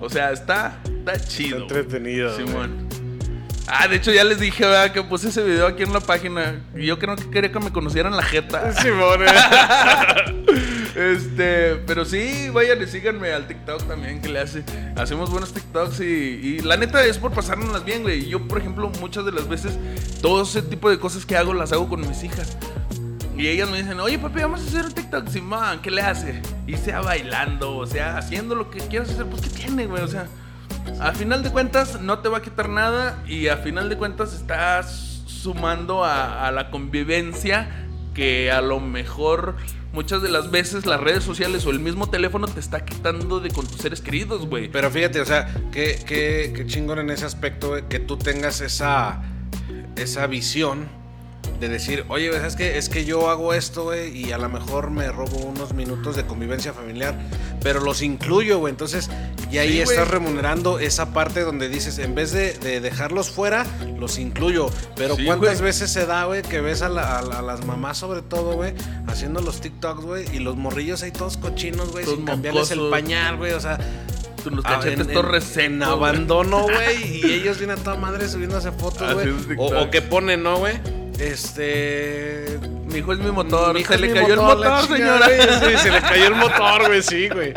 O 0.00 0.10
sea, 0.10 0.32
está, 0.32 0.80
está 0.84 1.18
chido. 1.18 1.58
Está 1.58 1.78
entretenido. 1.78 2.36
Simón. 2.36 2.91
Ah, 3.66 3.86
de 3.86 3.96
hecho 3.96 4.12
ya 4.12 4.24
les 4.24 4.40
dije, 4.40 4.64
¿verdad? 4.64 4.92
Que 4.92 5.02
puse 5.02 5.28
ese 5.28 5.42
video 5.42 5.66
aquí 5.66 5.82
en 5.84 5.92
la 5.92 6.00
página. 6.00 6.60
Y 6.74 6.86
yo 6.86 6.98
creo 6.98 7.16
que 7.16 7.30
quería 7.30 7.52
que 7.52 7.60
me 7.60 7.72
conocieran 7.72 8.16
la 8.16 8.22
jeta. 8.22 8.72
Simón. 8.72 9.20
este, 10.96 11.76
pero 11.86 12.04
sí, 12.04 12.50
vayan 12.52 12.82
y 12.82 12.86
síganme 12.86 13.32
al 13.32 13.46
TikTok 13.46 13.86
también 13.86 14.20
que 14.20 14.28
le 14.28 14.40
hace. 14.40 14.64
Hacemos 14.96 15.30
buenos 15.30 15.52
TikToks 15.52 16.00
y, 16.00 16.04
y 16.04 16.58
la 16.60 16.76
neta 16.76 17.04
es 17.04 17.18
por 17.18 17.32
pasárnoslas 17.32 17.84
bien, 17.84 18.02
güey. 18.02 18.28
Yo, 18.28 18.46
por 18.48 18.58
ejemplo, 18.58 18.90
muchas 19.00 19.24
de 19.24 19.32
las 19.32 19.48
veces, 19.48 19.78
todo 20.20 20.42
ese 20.42 20.62
tipo 20.62 20.90
de 20.90 20.98
cosas 20.98 21.24
que 21.24 21.36
hago 21.36 21.54
las 21.54 21.72
hago 21.72 21.88
con 21.88 22.00
mis 22.00 22.24
hijas. 22.24 22.56
Y 23.36 23.48
ellas 23.48 23.70
me 23.70 23.78
dicen, 23.78 23.98
oye 23.98 24.18
papi, 24.18 24.40
vamos 24.40 24.60
a 24.60 24.64
hacer 24.64 24.84
un 24.84 24.92
TikTok. 24.92 25.28
Simón, 25.28 25.80
¿qué 25.82 25.90
le 25.90 26.02
hace? 26.02 26.42
Y 26.66 26.76
sea 26.76 27.00
bailando, 27.00 27.76
o 27.76 27.86
sea, 27.86 28.18
haciendo 28.18 28.54
lo 28.54 28.70
que 28.70 28.78
quieras 28.80 29.10
hacer, 29.10 29.26
pues 29.26 29.42
¿qué 29.42 29.48
tiene, 29.48 29.86
güey? 29.86 30.02
O 30.02 30.08
sea, 30.08 30.26
a 31.00 31.12
final 31.12 31.42
de 31.42 31.50
cuentas 31.50 32.00
no 32.00 32.20
te 32.20 32.28
va 32.28 32.38
a 32.38 32.42
quitar 32.42 32.68
nada 32.68 33.22
y 33.26 33.48
a 33.48 33.56
final 33.56 33.88
de 33.88 33.96
cuentas 33.96 34.34
estás 34.34 35.22
sumando 35.26 36.04
a, 36.04 36.50
la 36.52 36.70
convivencia 36.70 37.88
que 38.14 38.50
a 38.52 38.60
lo 38.60 38.78
mejor 38.78 39.56
muchas 39.92 40.22
de 40.22 40.30
las 40.30 40.50
veces 40.50 40.86
las 40.86 41.00
redes 41.00 41.24
sociales 41.24 41.66
o 41.66 41.70
el 41.70 41.80
mismo 41.80 42.08
teléfono 42.08 42.46
te 42.46 42.60
está 42.60 42.84
quitando 42.84 43.40
de 43.40 43.50
con 43.50 43.66
tus 43.66 43.80
seres 43.80 44.00
queridos, 44.00 44.46
güey. 44.46 44.68
Pero 44.70 44.90
fíjate, 44.90 45.20
o 45.20 45.24
sea, 45.24 45.52
qué, 45.72 45.98
qué, 46.06 46.52
qué 46.54 46.66
chingón 46.66 46.98
en 46.98 47.10
ese 47.10 47.26
aspecto, 47.26 47.88
que 47.88 47.98
tú 47.98 48.16
tengas 48.16 48.60
esa, 48.60 49.22
esa 49.96 50.26
visión 50.26 51.01
de 51.62 51.68
decir, 51.68 52.04
oye, 52.08 52.32
¿sabes 52.32 52.56
qué? 52.56 52.76
Es 52.76 52.88
que 52.88 53.04
yo 53.04 53.30
hago 53.30 53.54
esto, 53.54 53.84
güey, 53.84 54.16
y 54.16 54.32
a 54.32 54.38
lo 54.38 54.48
mejor 54.48 54.90
me 54.90 55.06
robo 55.12 55.36
unos 55.38 55.74
minutos 55.74 56.16
de 56.16 56.24
convivencia 56.26 56.72
familiar, 56.72 57.16
pero 57.62 57.78
los 57.80 58.02
incluyo, 58.02 58.58
güey. 58.58 58.72
Entonces, 58.72 59.08
y 59.50 59.58
ahí 59.58 59.74
Sí, 59.74 59.80
estás 59.82 60.08
remunerando 60.08 60.80
esa 60.80 61.12
parte 61.12 61.42
donde 61.42 61.68
dices, 61.68 61.98
en 61.98 62.16
vez 62.16 62.32
de, 62.32 62.54
de 62.54 62.80
dejarlos 62.80 63.30
fuera, 63.30 63.64
los 63.96 64.18
incluyo. 64.18 64.70
Pero 64.96 65.14
Sí, 65.14 65.24
¿cuántas 65.24 65.60
veces 65.60 65.92
se 65.92 66.04
da, 66.04 66.24
güey, 66.24 66.42
que 66.42 66.60
ves 66.60 66.82
a, 66.82 66.88
la- 66.88 67.18
a 67.18 67.22
la- 67.22 67.38
a 67.38 67.42
las 67.42 67.64
mamás, 67.64 67.96
sobre 67.98 68.22
todo, 68.22 68.54
güey, 68.54 68.74
haciendo 69.06 69.40
los 69.40 69.60
TikToks, 69.60 70.04
güey, 70.04 70.24
y 70.34 70.40
los 70.40 70.56
morrillos 70.56 71.02
ahí 71.04 71.12
todos 71.12 71.36
cochinos, 71.36 71.92
güey, 71.92 72.04
sin 72.04 72.24
cambiarles 72.24 72.72
el 72.72 72.90
pañal, 72.90 73.36
güey, 73.36 73.52
o 73.52 73.60
sea. 73.60 73.78
Los 74.44 74.64
Ah, 74.64 74.80
cachetes 74.80 75.06
en- 75.56 75.82
abandono, 75.84 76.62
güey. 76.64 77.20
Y 77.24 77.32
ellos 77.32 77.58
vienen 77.58 77.78
a 77.78 77.80
toda 77.84 77.94
madre 77.96 78.28
subiéndose 78.28 78.72
fotos, 78.72 79.14
güey. 79.14 79.28
O, 79.56 79.82
o 79.82 79.90
que 79.90 80.02
ponen, 80.02 80.42
¿no, 80.42 80.56
güey? 80.58 80.74
Este. 81.18 82.58
Mi 82.86 82.98
hijo 82.98 83.12
es 83.12 83.18
mi 83.20 83.30
motor, 83.30 83.74
Mi 83.74 83.80
hijo 83.80 83.92
se 83.92 83.98
le 83.98 84.12
cayó 84.12 84.36
motor, 84.36 84.66
el 84.66 84.70
motor, 84.70 84.96
chingada, 84.96 85.26
señora. 85.28 85.60
Sí, 85.60 85.76
se 85.78 85.90
le 85.90 86.00
cayó 86.00 86.26
el 86.26 86.34
motor, 86.34 86.86
güey, 86.86 87.02
sí, 87.02 87.28
güey. 87.28 87.54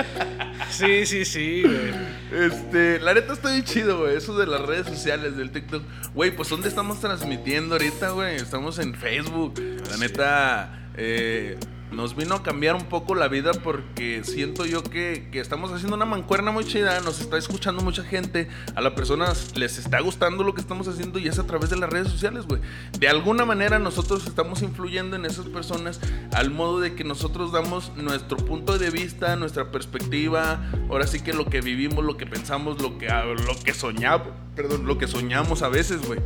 Sí, 0.70 1.06
sí, 1.06 1.26
sí, 1.26 1.64
güey. 1.64 2.16
Este, 2.46 3.00
la 3.00 3.14
neta 3.14 3.34
está 3.34 3.52
bien 3.52 3.64
chido, 3.64 4.00
güey. 4.00 4.16
Eso 4.16 4.38
de 4.38 4.48
las 4.48 4.62
redes 4.62 4.88
sociales, 4.88 5.38
del 5.38 5.52
TikTok. 5.52 5.84
Güey, 6.14 6.32
pues 6.32 6.50
¿dónde 6.50 6.70
estamos 6.70 7.00
transmitiendo 7.00 7.76
ahorita, 7.76 8.12
güey? 8.12 8.36
Estamos 8.36 8.80
en 8.80 8.96
Facebook. 8.96 9.62
La 9.90 9.98
neta, 9.98 10.90
eh, 10.96 11.58
nos 11.92 12.16
vino 12.16 12.36
a 12.36 12.44
cambiar 12.44 12.76
un 12.76 12.86
poco 12.86 13.16
la 13.16 13.28
vida 13.28 13.52
porque 13.54 14.24
siento 14.24 14.66
yo 14.66 14.84
que, 14.84 15.30
que 15.32 15.40
estamos 15.40 15.72
haciendo 15.72 15.96
una 15.96 16.06
mancuerna 16.06 16.52
muy 16.52 16.66
chida. 16.66 17.00
Nos 17.02 17.22
está 17.22 17.38
escuchando 17.38 17.84
mucha 17.84 18.04
gente. 18.04 18.48
A 18.76 18.82
las 18.82 18.94
personas 18.94 19.56
les 19.56 19.78
está 19.78 20.00
gustando 20.00 20.44
lo 20.44 20.54
que 20.54 20.62
estamos 20.62 20.88
haciendo 20.88 21.20
y 21.20 21.28
es 21.28 21.40
a 21.40 21.46
través 21.46 21.70
de 21.70 21.78
las 21.78 21.90
redes 21.90 22.10
sociales, 22.10 22.46
güey. 22.46 22.62
De 23.00 23.08
alguna 23.08 23.46
manera 23.46 23.80
nosotros 23.80 24.26
estamos 24.26 24.62
influyendo 24.62 25.16
en 25.16 25.26
esas 25.26 25.46
personas 25.46 26.00
al 26.34 26.52
modo 26.52 26.80
de 26.80 26.96
que 26.96 27.04
nosotros 27.04 27.52
damos 27.52 27.92
nuestro 27.96 28.38
punto 28.38 28.78
de 28.78 28.90
vista, 28.90 29.36
nuestra 29.36 29.72
perspectiva, 29.72 30.60
ahora 30.90 31.08
sí 31.08 31.22
que 31.22 31.34
lo 31.34 31.46
que 31.46 31.62
vivimos, 31.62 32.04
lo 32.04 32.18
que 32.18 32.26
pensamos, 32.26 32.82
lo 32.82 32.98
que, 32.98 33.08
lo 33.08 33.56
que 33.64 33.74
soñamos, 33.74 34.30
perdón, 34.56 34.86
lo 34.86 34.98
que 34.98 35.08
soñamos 35.08 35.62
a 35.62 35.70
veces, 35.70 36.06
güey. 36.06 36.20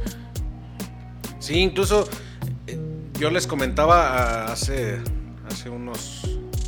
Sí, 1.40 1.60
incluso 1.60 2.08
eh, 2.68 2.80
yo 3.20 3.30
les 3.30 3.48
comentaba 3.48 4.08
ah, 4.08 4.52
hace, 4.52 5.02
hace 5.50 5.70
unos, 5.70 6.22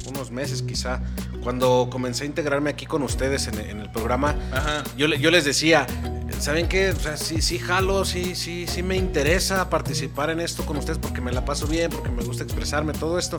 unos 0.09 0.31
meses 0.31 0.61
quizá, 0.61 1.01
cuando 1.43 1.88
comencé 1.91 2.23
a 2.23 2.27
integrarme 2.27 2.69
aquí 2.69 2.85
con 2.85 3.01
ustedes 3.03 3.47
en, 3.47 3.59
en 3.59 3.79
el 3.79 3.89
programa, 3.91 4.35
Ajá. 4.51 4.83
yo, 4.97 5.07
yo 5.07 5.31
les 5.31 5.45
decía, 5.45 5.88
¿saben 6.39 6.67
qué? 6.67 6.89
O 6.89 7.00
sea, 7.00 7.17
sí, 7.17 7.41
sí 7.41 7.59
jalo, 7.59 8.03
sí, 8.03 8.35
sí, 8.35 8.65
sí 8.67 8.83
me 8.83 8.97
interesa 8.97 9.69
participar 9.69 10.29
en 10.29 10.39
esto 10.39 10.65
con 10.65 10.77
ustedes 10.77 10.97
porque 10.97 11.21
me 11.21 11.31
la 11.31 11.45
paso 11.45 11.67
bien, 11.67 11.91
porque 11.91 12.09
me 12.09 12.23
gusta 12.23 12.43
expresarme, 12.43 12.93
todo 12.93 13.17
esto. 13.19 13.38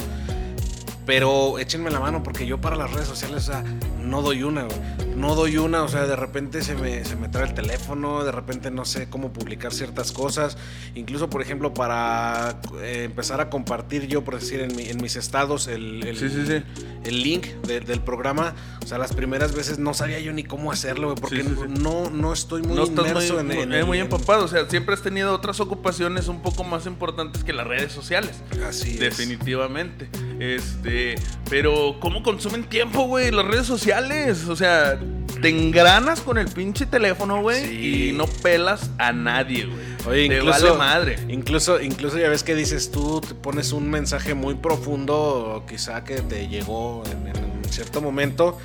Pero 1.05 1.59
échenme 1.59 1.91
la 1.91 1.99
mano 1.99 2.23
porque 2.23 2.47
yo 2.47 2.61
para 2.61 2.77
las 2.77 2.93
redes 2.93 3.09
sociales, 3.09 3.49
o 3.49 3.53
sea, 3.53 3.65
no 4.01 4.23
doy 4.23 4.45
una, 4.45 4.63
güey. 4.63 4.79
No 5.17 5.35
doy 5.37 5.57
una, 5.57 5.83
o 5.85 5.89
sea, 5.89 6.07
de 6.07 6.17
repente 6.17 6.63
se 6.63 6.75
me, 6.75 7.05
se 7.05 7.15
me 7.17 7.29
trae 7.29 7.45
el 7.47 7.55
teléfono, 7.55 8.25
de 8.25 8.33
repente 8.33 8.71
no 8.71 8.85
sé 8.85 9.09
cómo 9.09 9.33
publicar 9.33 9.73
ciertas 9.73 10.11
cosas. 10.11 10.57
Incluso, 10.95 11.31
por 11.31 11.43
ejemplo, 11.43 11.73
para 11.75 12.61
eh, 12.83 13.05
empezar 13.05 13.41
a 13.41 13.49
compartir 13.49 14.09
yo, 14.09 14.25
por 14.25 14.41
decir, 14.41 14.61
en, 14.61 14.75
mi- 14.75 14.89
en 14.89 15.01
mis 15.01 15.15
estados 15.17 15.69
el, 15.69 16.03
el- 16.07 16.17
Sí, 16.17 16.29
sí, 16.29 16.45
sí. 16.47 16.63
el 17.05 17.23
link 17.23 17.47
de- 17.67 17.81
del 17.81 18.01
programa. 18.01 18.55
O 18.83 18.87
sea, 18.87 18.99
las 18.99 19.13
primeras 19.15 19.55
veces 19.55 19.79
no 19.79 19.95
sabía 19.95 20.19
yo 20.19 20.33
ni 20.33 20.43
cómo 20.45 20.73
hacerlo, 20.73 21.09
güey, 21.11 21.21
porque. 21.21 21.45
No, 21.69 22.11
no 22.11 22.33
estoy 22.33 22.63
muy 22.63 22.75
no 22.77 22.87
muy, 22.87 22.91
inmerso 23.09 23.39
en, 23.39 23.47
muy- 23.47 23.59
en 23.59 23.73
el- 23.73 23.87
muy 23.87 23.99
en- 23.99 24.05
empapado, 24.05 24.45
o 24.45 24.49
sea, 24.49 24.69
siempre 24.69 24.95
has 24.95 25.03
tenido 25.03 25.33
otras 25.35 25.61
ocupaciones 25.61 26.27
un 26.29 26.43
poco 26.43 26.65
más 26.65 26.87
importantes 26.87 27.45
que 27.45 27.53
las 27.53 27.67
redes 27.67 27.93
sociales. 27.93 28.43
Así 28.67 28.93
es. 28.95 29.01
Definitivamente. 29.01 30.09
Este, 30.41 31.15
pero 31.49 31.97
¿cómo 32.01 32.23
consumen 32.25 32.65
tiempo, 32.65 33.05
güey? 33.07 33.31
Las 33.31 33.47
redes 33.47 33.67
sociales. 33.67 34.49
O 34.49 34.57
sea, 34.57 34.99
te 35.43 35.49
engranas 35.51 36.21
con 36.23 36.39
el 36.39 36.47
pinche 36.49 36.87
teléfono, 36.87 37.43
güey, 37.43 37.67
Sí. 37.67 38.09
y 38.09 38.13
no 38.13 38.27
pelas 38.27 38.91
a 38.99 39.13
nadie, 39.13 39.67
güey. 39.67 39.93
Oye, 40.07 40.29
te 40.29 40.37
incluso, 40.39 40.65
vale 40.67 40.79
madre. 40.79 41.19
Incluso, 41.29 41.81
incluso 41.81 42.19
ya 42.19 42.29
ves 42.29 42.43
que 42.43 42.55
dices 42.55 42.91
tú, 42.91 43.21
te 43.21 43.35
pones 43.35 43.73
un 43.73 43.91
mensaje 43.91 44.35
muy 44.35 44.55
profundo, 44.55 45.65
quizá 45.69 46.05
que 46.05 46.23
te 46.23 46.49
llegó 46.49 47.03
en, 47.11 47.27
en 47.65 47.71
cierto 47.73 48.01
momento, 48.01 48.59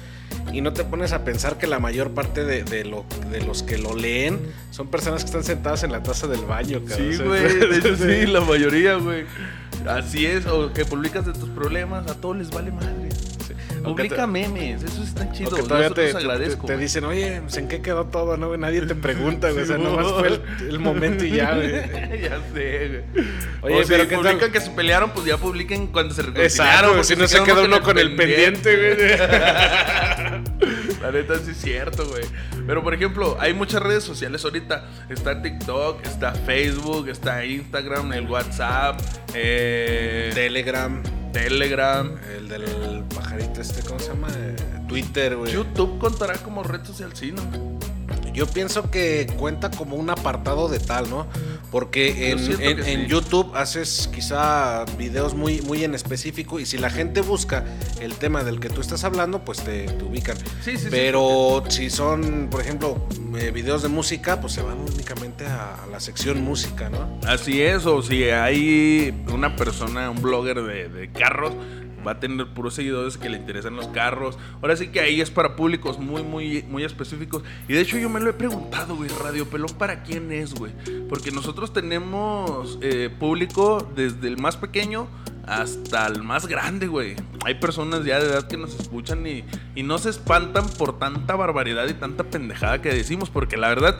y 0.53 0.61
no 0.61 0.71
te 0.73 0.83
pones 0.83 1.11
a 1.11 1.23
pensar 1.25 1.57
que 1.57 1.67
la 1.67 1.79
mayor 1.79 2.11
parte 2.11 2.45
de, 2.45 2.63
de 2.63 2.85
lo, 2.85 3.05
de 3.31 3.41
los 3.41 3.63
que 3.63 3.77
lo 3.77 3.93
leen 3.95 4.39
son 4.71 4.87
personas 4.87 5.23
que 5.23 5.27
están 5.27 5.43
sentadas 5.43 5.83
en 5.83 5.91
la 5.91 6.03
taza 6.03 6.27
del 6.27 6.41
baño, 6.45 6.81
cabrón. 6.87 7.11
Sí, 7.13 7.23
güey. 7.23 7.41
De 7.69 7.77
hecho, 7.77 7.95
sí, 7.97 8.25
la 8.31 8.41
mayoría, 8.41 8.95
güey. 8.95 9.25
Así 9.87 10.25
es, 10.25 10.45
o 10.47 10.71
que 10.73 10.85
publicas 10.85 11.25
de 11.25 11.33
tus 11.33 11.49
problemas, 11.49 12.09
a 12.09 12.15
todos 12.15 12.37
les 12.37 12.49
vale 12.49 12.71
madre. 12.71 13.09
Publica 13.95 14.15
te- 14.15 14.27
memes, 14.27 14.83
eso 14.83 15.03
está 15.03 15.31
chido. 15.31 15.51
que 15.55 15.63
todavía 15.63 15.89
se 15.89 15.93
te, 15.95 16.17
agradezco. 16.17 16.67
te 16.67 16.77
dicen, 16.77 17.03
oye, 17.05 17.41
pues, 17.41 17.57
¿en 17.57 17.67
qué 17.67 17.81
quedó 17.81 18.05
todo? 18.05 18.37
No? 18.37 18.55
Nadie 18.57 18.81
te 18.81 18.95
pregunta, 19.07 19.49
güey. 19.51 19.63
O 19.63 19.65
sea, 19.67 19.77
nomás 19.77 20.07
fue 20.11 20.27
el, 20.27 20.41
el 20.69 20.79
momento 20.79 21.23
y 21.25 21.31
ya, 21.31 21.53
güey. 21.55 21.71
ya 22.21 22.39
sé, 22.53 23.03
güey. 23.13 23.27
Oye, 23.61 23.83
pero 23.87 23.87
pero 23.87 24.07
¿qué 24.07 24.15
tal? 24.15 24.23
publican 24.25 24.51
que 24.51 24.61
se 24.61 24.69
pelearon, 24.71 25.11
pues 25.11 25.25
ya 25.25 25.37
publiquen 25.37 25.87
cuando 25.87 26.13
se 26.13 26.21
reconciliaron. 26.21 26.97
Exacto, 26.97 27.03
si 27.03 27.15
no 27.15 27.27
se 27.27 27.43
queda 27.43 27.63
uno 27.63 27.81
con 27.81 27.97
el 27.97 28.15
pendiente, 28.15 28.75
güey. 28.75 29.17
La 31.01 31.11
neta 31.11 31.35
sí 31.39 31.51
es 31.51 31.57
cierto, 31.57 32.07
güey. 32.07 32.23
Pero 32.65 32.83
por 32.83 32.93
ejemplo, 32.93 33.37
hay 33.39 33.53
muchas 33.53 33.81
redes 33.81 34.03
sociales 34.03 34.43
ahorita. 34.43 34.85
Está 35.09 35.41
TikTok, 35.41 36.05
está 36.05 36.33
Facebook, 36.33 37.07
está 37.09 37.45
Instagram, 37.45 38.13
el 38.13 38.27
WhatsApp, 38.27 38.99
eh, 39.33 40.31
Telegram, 40.33 41.01
Telegram. 41.43 42.15
el 42.35 42.47
del 42.47 43.03
pajarito 43.13 43.61
este, 43.61 43.83
¿cómo 43.83 43.99
se 43.99 44.09
llama? 44.09 44.27
Eh, 44.37 44.55
Twitter, 44.87 45.35
güey. 45.35 45.53
YouTube 45.53 45.99
contará 45.99 46.35
como 46.37 46.63
red 46.63 46.83
social, 46.83 47.11
sí, 47.13 47.31
¿no? 47.31 47.76
Yo 48.37 48.45
pienso 48.45 48.91
que 48.91 49.25
cuenta 49.35 49.71
como 49.71 49.95
un 49.95 50.11
apartado 50.11 50.69
de 50.69 50.77
tal, 50.77 51.09
¿no? 51.09 51.25
Porque 51.71 52.29
en, 52.29 52.61
en-. 52.61 53.07
YouTube 53.07 53.51
haces 53.55 54.07
quizá 54.13 54.85
videos 54.95 55.33
muy, 55.33 55.61
muy 55.61 55.83
en 55.83 55.95
específico 55.95 56.59
y 56.59 56.67
si 56.67 56.77
la 56.77 56.91
gente 56.91 57.21
busca 57.21 57.65
el 57.99 58.13
tema 58.13 58.43
del 58.43 58.59
que 58.59 58.69
tú 58.69 58.79
estás 58.79 59.03
hablando, 59.03 59.43
pues 59.43 59.61
te, 59.61 59.85
te 59.87 60.03
ubican. 60.03 60.37
Sí, 60.37 60.73
sí, 60.73 60.77
sí. 60.77 60.87
Pero 60.91 61.63
si 61.69 61.89
son, 61.89 62.49
por 62.51 62.61
ejemplo, 62.61 63.07
eh, 63.39 63.49
videos 63.49 63.81
de 63.81 63.89
música, 63.89 64.39
pues 64.39 64.53
se 64.53 64.61
van 64.61 64.81
únicamente 64.81 65.47
a, 65.47 65.83
a 65.83 65.87
la 65.87 65.99
sección 65.99 66.43
música, 66.43 66.91
¿no? 66.91 67.19
Así 67.25 67.63
es, 67.63 67.87
o 67.87 68.03
si 68.03 68.25
hay 68.25 69.25
una 69.33 69.55
persona, 69.55 70.11
un 70.11 70.21
blogger 70.21 70.61
de, 70.61 70.89
de 70.89 71.11
carros, 71.11 71.53
va 72.07 72.13
a 72.13 72.19
tener 72.19 72.47
puros 72.47 72.73
seguidores 72.73 73.17
que 73.17 73.29
le 73.29 73.37
interesan 73.37 73.75
los 73.75 73.87
carros. 73.87 74.37
Ahora 74.61 74.75
sí 74.77 74.87
que 74.87 75.01
ahí 75.01 75.19
es 75.19 75.29
para 75.29 75.55
públicos 75.55 75.99
muy, 75.99 76.23
muy, 76.23 76.63
muy 76.63 76.83
específicos. 76.83 77.43
Y 77.67 77.73
de 77.73 77.81
hecho 77.81 77.97
yo 77.97 78.09
me 78.09 78.19
lo 78.19 78.29
he 78.29 78.33
preguntado, 78.33 78.95
güey, 78.95 79.09
Radio 79.21 79.47
Pelón, 79.47 79.71
¿para 79.77 80.03
quién 80.03 80.31
es, 80.31 80.53
güey? 80.53 80.71
Porque 81.09 81.31
nosotros 81.31 81.73
tenemos 81.73 82.79
eh, 82.81 83.09
público 83.19 83.91
desde 83.95 84.27
el 84.27 84.37
más 84.37 84.55
pequeño 84.55 85.07
hasta 85.45 86.07
el 86.07 86.23
más 86.23 86.45
grande, 86.47 86.87
güey. 86.87 87.15
Hay 87.45 87.55
personas 87.55 88.03
ya 88.03 88.19
de 88.19 88.27
edad 88.27 88.47
que 88.47 88.57
nos 88.57 88.77
escuchan 88.77 89.25
y, 89.25 89.45
y 89.75 89.83
no 89.83 89.97
se 89.97 90.09
espantan 90.09 90.67
por 90.77 90.99
tanta 90.99 91.35
barbaridad 91.35 91.87
y 91.87 91.93
tanta 91.93 92.25
pendejada 92.25 92.81
que 92.81 92.89
decimos, 92.89 93.29
porque 93.29 93.55
la 93.55 93.69
verdad, 93.69 93.97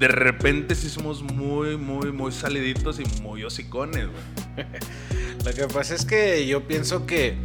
de 0.00 0.08
repente 0.08 0.74
sí 0.74 0.88
somos 0.88 1.22
muy, 1.22 1.76
muy, 1.76 2.10
muy 2.10 2.32
saliditos 2.32 2.98
y 3.00 3.22
muy 3.22 3.44
hocicones, 3.44 4.06
güey. 4.08 4.66
Lo 5.44 5.52
que 5.52 5.66
pasa 5.72 5.94
es 5.94 6.04
que 6.06 6.46
yo 6.46 6.66
pienso 6.66 7.06
que 7.06 7.36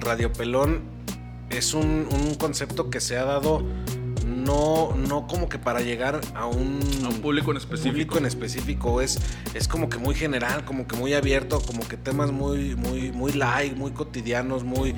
Radio 0.00 0.32
Pelón 0.32 0.80
es 1.50 1.74
un, 1.74 2.08
un 2.10 2.34
concepto 2.36 2.90
que 2.90 3.00
se 3.00 3.16
ha 3.18 3.24
dado 3.24 3.62
no, 4.26 4.94
no 4.96 5.26
como 5.26 5.48
que 5.50 5.58
para 5.58 5.80
llegar 5.82 6.20
a 6.34 6.46
un, 6.46 6.80
A 7.04 7.08
un 7.08 7.20
público 7.20 7.50
en 7.50 7.58
específico. 7.58 7.90
público 7.92 8.18
en 8.18 8.26
específico. 8.26 9.00
Es, 9.02 9.18
es 9.52 9.68
como 9.68 9.88
que 9.90 9.98
muy 9.98 10.14
general, 10.14 10.64
como 10.64 10.86
que 10.88 10.96
muy 10.96 11.12
abierto, 11.12 11.60
como 11.60 11.86
que 11.86 11.96
temas 11.98 12.30
muy, 12.32 12.74
muy, 12.76 13.12
muy 13.12 13.32
light, 13.32 13.76
muy 13.76 13.90
cotidianos, 13.90 14.64
muy. 14.64 14.94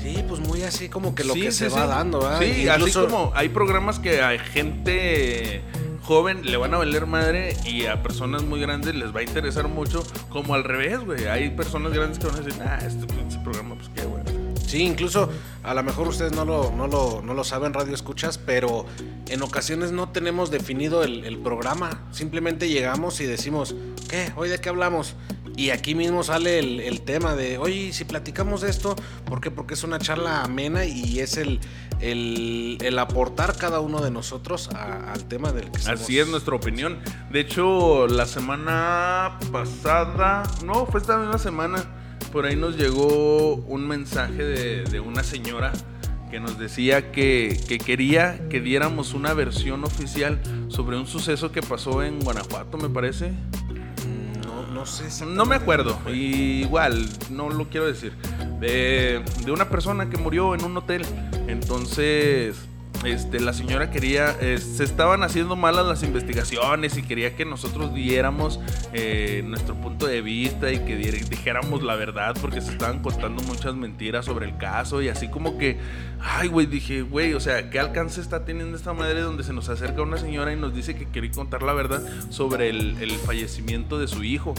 Sí, 0.00 0.22
pues 0.28 0.40
muy 0.40 0.62
así 0.62 0.88
como 0.88 1.14
que 1.14 1.24
lo 1.24 1.34
Sí, 1.34 1.42
que 1.42 1.52
sí, 1.52 1.58
se 1.58 1.70
sí. 1.70 1.76
va 1.76 1.86
dando, 1.86 2.20
¿verdad? 2.20 2.40
Sí, 2.40 2.62
Incluso- 2.68 3.00
así 3.00 3.10
como 3.12 3.32
hay 3.34 3.48
programas 3.48 3.98
que 3.98 4.20
a 4.20 4.36
gente 4.38 5.62
joven 6.12 6.42
le 6.44 6.58
van 6.58 6.74
a 6.74 6.76
valer 6.76 7.06
madre 7.06 7.56
y 7.64 7.86
a 7.86 8.02
personas 8.02 8.42
muy 8.42 8.60
grandes 8.60 8.94
les 8.94 9.16
va 9.16 9.20
a 9.20 9.22
interesar 9.22 9.66
mucho, 9.68 10.04
como 10.28 10.54
al 10.54 10.62
revés, 10.62 11.00
güey. 11.00 11.24
Hay 11.24 11.48
personas 11.50 11.94
grandes 11.94 12.18
que 12.18 12.26
van 12.26 12.36
a 12.36 12.40
decir, 12.40 12.62
ah, 12.62 12.78
este 12.86 13.06
pinche 13.06 13.38
programa, 13.38 13.76
pues 13.76 13.88
qué. 13.94 14.11
Sí, 14.72 14.84
incluso 14.84 15.28
a 15.64 15.74
lo 15.74 15.82
mejor 15.82 16.08
ustedes 16.08 16.32
no 16.32 16.46
lo, 16.46 16.72
no 16.74 16.86
lo, 16.86 17.20
no 17.22 17.34
lo 17.34 17.44
saben, 17.44 17.74
radio 17.74 17.92
escuchas, 17.92 18.38
pero 18.38 18.86
en 19.28 19.42
ocasiones 19.42 19.92
no 19.92 20.08
tenemos 20.08 20.50
definido 20.50 21.02
el, 21.04 21.38
programa. 21.44 22.00
Simplemente 22.10 22.70
llegamos 22.70 23.20
y 23.20 23.26
decimos, 23.26 23.74
¿qué? 24.08 24.32
¿Hoy 24.34 24.48
de 24.48 24.58
qué 24.62 24.70
hablamos? 24.70 25.14
Y 25.58 25.68
aquí 25.68 25.94
mismo 25.94 26.22
sale 26.22 26.58
el, 26.58 27.02
tema 27.02 27.34
de, 27.36 27.58
oye, 27.58 27.92
si 27.92 28.04
platicamos 28.06 28.62
esto, 28.62 28.96
¿por 29.26 29.42
qué? 29.42 29.50
Porque 29.50 29.74
es 29.74 29.84
una 29.84 29.98
charla 29.98 30.42
amena 30.42 30.86
y 30.86 31.20
es 31.20 31.36
el, 31.36 31.60
el, 32.00 32.78
el 32.80 32.98
aportar 32.98 33.54
cada 33.58 33.80
uno 33.80 34.00
de 34.00 34.10
nosotros 34.10 34.70
a- 34.74 35.12
al 35.12 35.24
tema 35.28 35.52
del 35.52 35.70
que 35.70 35.80
estamos. 35.80 36.00
Así 36.00 36.18
es 36.18 36.28
nuestra 36.28 36.54
opinión. 36.56 36.98
De 37.30 37.40
hecho, 37.40 38.06
la 38.06 38.24
semana 38.24 39.38
pasada, 39.52 40.44
no, 40.64 40.86
fue 40.86 41.00
esta 41.00 41.18
misma 41.18 41.36
semana, 41.38 41.84
por 42.32 42.46
ahí 42.46 42.56
nos 42.56 42.76
llegó 42.76 43.56
un 43.56 43.86
mensaje 43.86 44.42
de, 44.42 44.84
de 44.84 45.00
una 45.00 45.22
señora 45.22 45.72
que 46.30 46.40
nos 46.40 46.58
decía 46.58 47.12
que, 47.12 47.60
que 47.68 47.76
quería 47.76 48.48
que 48.48 48.60
diéramos 48.60 49.12
una 49.12 49.34
versión 49.34 49.84
oficial 49.84 50.40
sobre 50.68 50.96
un 50.96 51.06
suceso 51.06 51.52
que 51.52 51.60
pasó 51.60 52.02
en 52.02 52.20
Guanajuato, 52.20 52.78
me 52.78 52.88
parece. 52.88 53.32
No, 54.46 54.66
no 54.72 54.86
sé. 54.86 55.26
No 55.26 55.44
me 55.44 55.56
acuerdo, 55.56 55.98
y 56.08 56.62
igual, 56.62 57.06
no 57.30 57.50
lo 57.50 57.68
quiero 57.68 57.86
decir. 57.86 58.14
De, 58.60 59.22
de 59.44 59.52
una 59.52 59.68
persona 59.68 60.08
que 60.08 60.16
murió 60.16 60.54
en 60.54 60.64
un 60.64 60.74
hotel. 60.78 61.02
Entonces, 61.48 62.56
este, 63.04 63.40
la 63.40 63.52
señora 63.52 63.90
quería, 63.90 64.36
eh, 64.40 64.58
se 64.58 64.84
estaban 64.84 65.22
haciendo 65.22 65.56
malas 65.56 65.86
las 65.86 66.02
investigaciones 66.02 66.96
y 66.96 67.02
quería 67.02 67.34
que 67.34 67.44
nosotros 67.44 67.94
diéramos 67.94 68.60
eh, 68.92 69.42
nuestro 69.44 69.74
punto 69.74 70.06
de 70.06 70.20
vista 70.20 70.70
y 70.72 70.78
que 70.80 70.96
dijéramos 70.96 71.82
la 71.82 71.96
verdad 71.96 72.36
porque 72.40 72.60
se 72.60 72.70
estaban 72.70 73.00
contando 73.00 73.42
muchas 73.42 73.74
mentiras 73.74 74.24
sobre 74.24 74.46
el 74.46 74.56
caso 74.56 75.02
y 75.02 75.08
así 75.08 75.28
como 75.28 75.58
que, 75.58 75.78
ay, 76.20 76.48
güey, 76.48 76.66
dije, 76.66 77.02
güey, 77.02 77.34
o 77.34 77.40
sea, 77.40 77.70
¿qué 77.70 77.80
alcance 77.80 78.20
está 78.20 78.44
teniendo 78.44 78.76
esta 78.76 78.92
madre 78.92 79.20
donde 79.20 79.42
se 79.42 79.52
nos 79.52 79.68
acerca 79.68 80.02
una 80.02 80.18
señora 80.18 80.52
y 80.52 80.56
nos 80.56 80.74
dice 80.74 80.94
que 80.94 81.06
quería 81.06 81.32
contar 81.32 81.62
la 81.62 81.72
verdad 81.72 82.02
sobre 82.30 82.68
el 82.68 83.18
fallecimiento 83.24 83.98
de 83.98 84.08
su 84.08 84.22
hijo? 84.24 84.54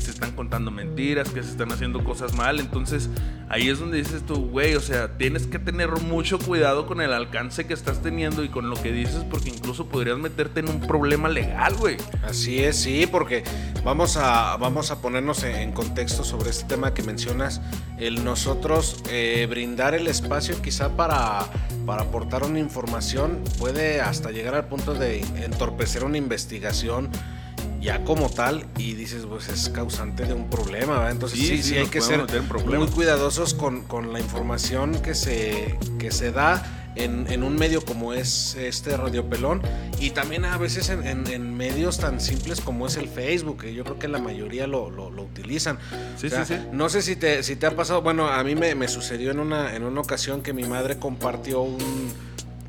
Que 0.00 0.06
se 0.06 0.12
están 0.12 0.32
contando 0.32 0.70
mentiras, 0.70 1.28
que 1.28 1.42
se 1.42 1.50
están 1.50 1.70
haciendo 1.72 2.02
cosas 2.02 2.34
mal. 2.34 2.58
Entonces, 2.58 3.10
ahí 3.50 3.68
es 3.68 3.78
donde 3.78 3.98
dices 3.98 4.24
tú, 4.24 4.48
güey, 4.48 4.74
o 4.74 4.80
sea, 4.80 5.18
tienes 5.18 5.46
que 5.46 5.58
tener 5.58 5.90
mucho 5.90 6.38
cuidado 6.38 6.86
con 6.86 7.02
el 7.02 7.12
alcance 7.12 7.66
que 7.66 7.74
estás 7.74 8.00
teniendo 8.00 8.42
y 8.42 8.48
con 8.48 8.70
lo 8.70 8.80
que 8.82 8.92
dices, 8.92 9.24
porque 9.30 9.50
incluso 9.50 9.88
podrías 9.88 10.16
meterte 10.16 10.60
en 10.60 10.70
un 10.70 10.80
problema 10.80 11.28
legal, 11.28 11.74
güey. 11.74 11.98
Así 12.22 12.60
es, 12.60 12.76
sí, 12.76 13.06
porque 13.06 13.44
vamos 13.84 14.16
a, 14.16 14.56
vamos 14.56 14.90
a 14.90 15.02
ponernos 15.02 15.44
en, 15.44 15.72
contexto 15.72 16.24
sobre 16.24 16.48
este 16.48 16.64
tema 16.64 16.94
que 16.94 17.02
mencionas, 17.02 17.60
el 17.98 18.24
nosotros 18.24 19.02
eh, 19.10 19.46
brindar 19.50 19.94
el 19.94 20.06
espacio 20.06 20.60
quizá 20.62 20.96
para, 20.96 21.40
para 21.84 22.02
aportar 22.02 22.42
una 22.42 22.58
información 22.58 23.44
puede 23.58 24.00
hasta 24.00 24.30
llegar 24.30 24.54
al 24.54 24.66
punto 24.66 24.94
de 24.94 25.20
entorpecer 25.44 26.04
una 26.04 26.16
investigación 26.16 27.10
ya 27.80 28.04
como 28.04 28.28
tal 28.30 28.66
y 28.76 28.94
dices, 28.94 29.24
pues 29.26 29.48
es 29.48 29.68
causante 29.70 30.24
de 30.24 30.34
un 30.34 30.50
problema, 30.50 30.94
¿verdad? 30.94 31.10
Entonces 31.12 31.38
Sí, 31.38 31.46
sí, 31.46 31.56
sí, 31.56 31.62
sí, 31.70 31.76
hay 31.78 31.86
que 31.86 32.00
ser 32.00 32.18
muy 32.78 32.86
cuidadosos 32.88 33.54
con, 33.54 33.82
con 33.82 34.12
la 34.12 34.20
información 34.20 35.00
que 35.00 35.14
se, 35.14 35.78
que 35.98 36.10
se 36.10 36.30
da 36.32 36.76
en, 36.96 37.26
en 37.30 37.44
un 37.44 37.54
medio 37.56 37.82
como 37.84 38.12
es 38.12 38.56
este 38.56 38.96
Radio 38.96 39.24
Pelón 39.30 39.62
y 40.00 40.10
también 40.10 40.44
a 40.44 40.58
veces 40.58 40.88
en, 40.90 41.06
en- 41.06 41.26
en 41.28 41.56
medios 41.56 41.98
tan 41.98 42.20
simples 42.20 42.60
como 42.60 42.86
es 42.88 42.96
el 42.96 43.08
Facebook, 43.08 43.62
que 43.62 43.72
yo 43.72 43.84
creo 43.84 43.98
que 43.98 44.08
la 44.08 44.18
mayoría 44.18 44.66
lo, 44.66 44.90
lo- 44.90 45.08
lo 45.10 45.22
utilizan. 45.22 45.78
Sí, 46.18 46.26
O 46.26 46.30
sea, 46.30 46.44
sí, 46.44 46.54
sí. 46.56 46.60
No 46.72 46.88
sé 46.88 47.00
si 47.02 47.14
te, 47.16 47.42
si 47.44 47.54
te 47.56 47.66
ha 47.66 47.76
pasado, 47.76 48.02
bueno, 48.02 48.28
a 48.28 48.42
mí 48.44 48.56
me, 48.56 48.74
me 48.74 48.88
sucedió 48.88 49.30
en 49.30 49.38
una, 49.38 49.74
en 49.76 49.84
una 49.84 50.00
ocasión 50.00 50.42
que 50.42 50.52
mi 50.52 50.64
madre 50.64 50.98
compartió 50.98 51.62
un... 51.62 51.78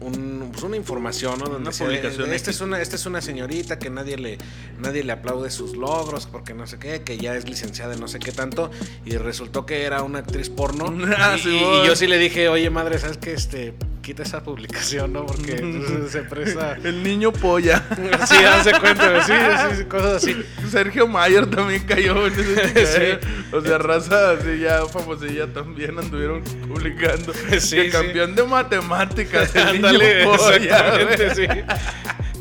un- 0.02 0.50
pues 0.52 0.64
una 0.64 0.76
información, 0.78 1.40
¿no? 1.40 1.46
Donde 1.46 1.58
Una 1.60 1.70
decía, 1.70 1.86
publicación 1.86 2.34
esta 2.34 2.52
es 2.52 2.62
una, 2.62 2.82
esta 2.82 2.96
es 2.96 3.06
una 3.06 3.22
señorita 3.22 3.80
que 3.80 3.90
nadie 3.90 4.18
le, 4.18 4.38
nadie 4.80 5.04
le 5.04 5.12
aplaude 5.14 5.50
sus 5.50 5.76
logros 5.78 6.26
porque 6.26 6.54
no 6.54 6.68
sé 6.68 6.78
qué, 6.80 7.02
que 7.04 7.18
ya 7.18 7.36
es 7.36 7.48
licenciada 7.48 7.94
en 7.94 8.00
no 8.00 8.08
sé 8.08 8.20
qué 8.20 8.32
tanto 8.32 8.72
y 9.06 9.16
resultó 9.18 9.66
que 9.66 9.84
era 9.84 10.02
una 10.04 10.20
actriz 10.20 10.50
porno 10.50 10.86
Ah, 11.18 11.36
y, 11.38 11.42
sí, 11.42 11.50
y 11.56 11.88
yo 11.88 11.96
sí 11.96 12.08
le 12.08 12.18
dije, 12.18 12.50
oye 12.50 12.70
madre, 12.70 12.98
¿sabes 13.00 13.18
qué? 13.18 13.34
Este, 13.34 13.74
quita 14.02 14.24
esa 14.24 14.44
publicación, 14.44 15.14
¿no? 15.14 15.26
Porque 15.26 15.54
pues, 15.54 16.12
se 16.12 16.22
presta... 16.24 16.78
El 16.84 17.04
niño 17.04 17.32
polla. 17.32 17.84
Sí, 18.28 18.36
hace 18.36 18.72
cuenta, 18.80 19.24
sí, 19.24 19.34
sí, 19.78 19.86
cosas 19.86 20.24
así. 20.24 20.36
Sergio 20.70 21.08
Mayer 21.08 21.48
también 21.48 21.84
cayó 21.84 22.28
en 22.28 22.34
ese 22.34 23.20
Sí. 23.22 23.28
O 23.52 23.62
sea, 23.62 23.78
raza 23.78 24.32
así 24.32 24.60
ya 24.60 24.86
famosilla 24.86 25.48
también 25.52 25.98
anduvieron 25.98 26.44
publicando. 26.68 27.34
Sí, 27.34 27.40
que 27.50 27.62
sí. 27.62 27.90
campeón 27.90 28.36
de 28.36 28.44
matemáticas, 28.44 29.56
el 29.56 29.82
niño 29.82 30.00
polla. 30.26 30.56
exactamente, 30.56 31.46
güey. 31.46 31.64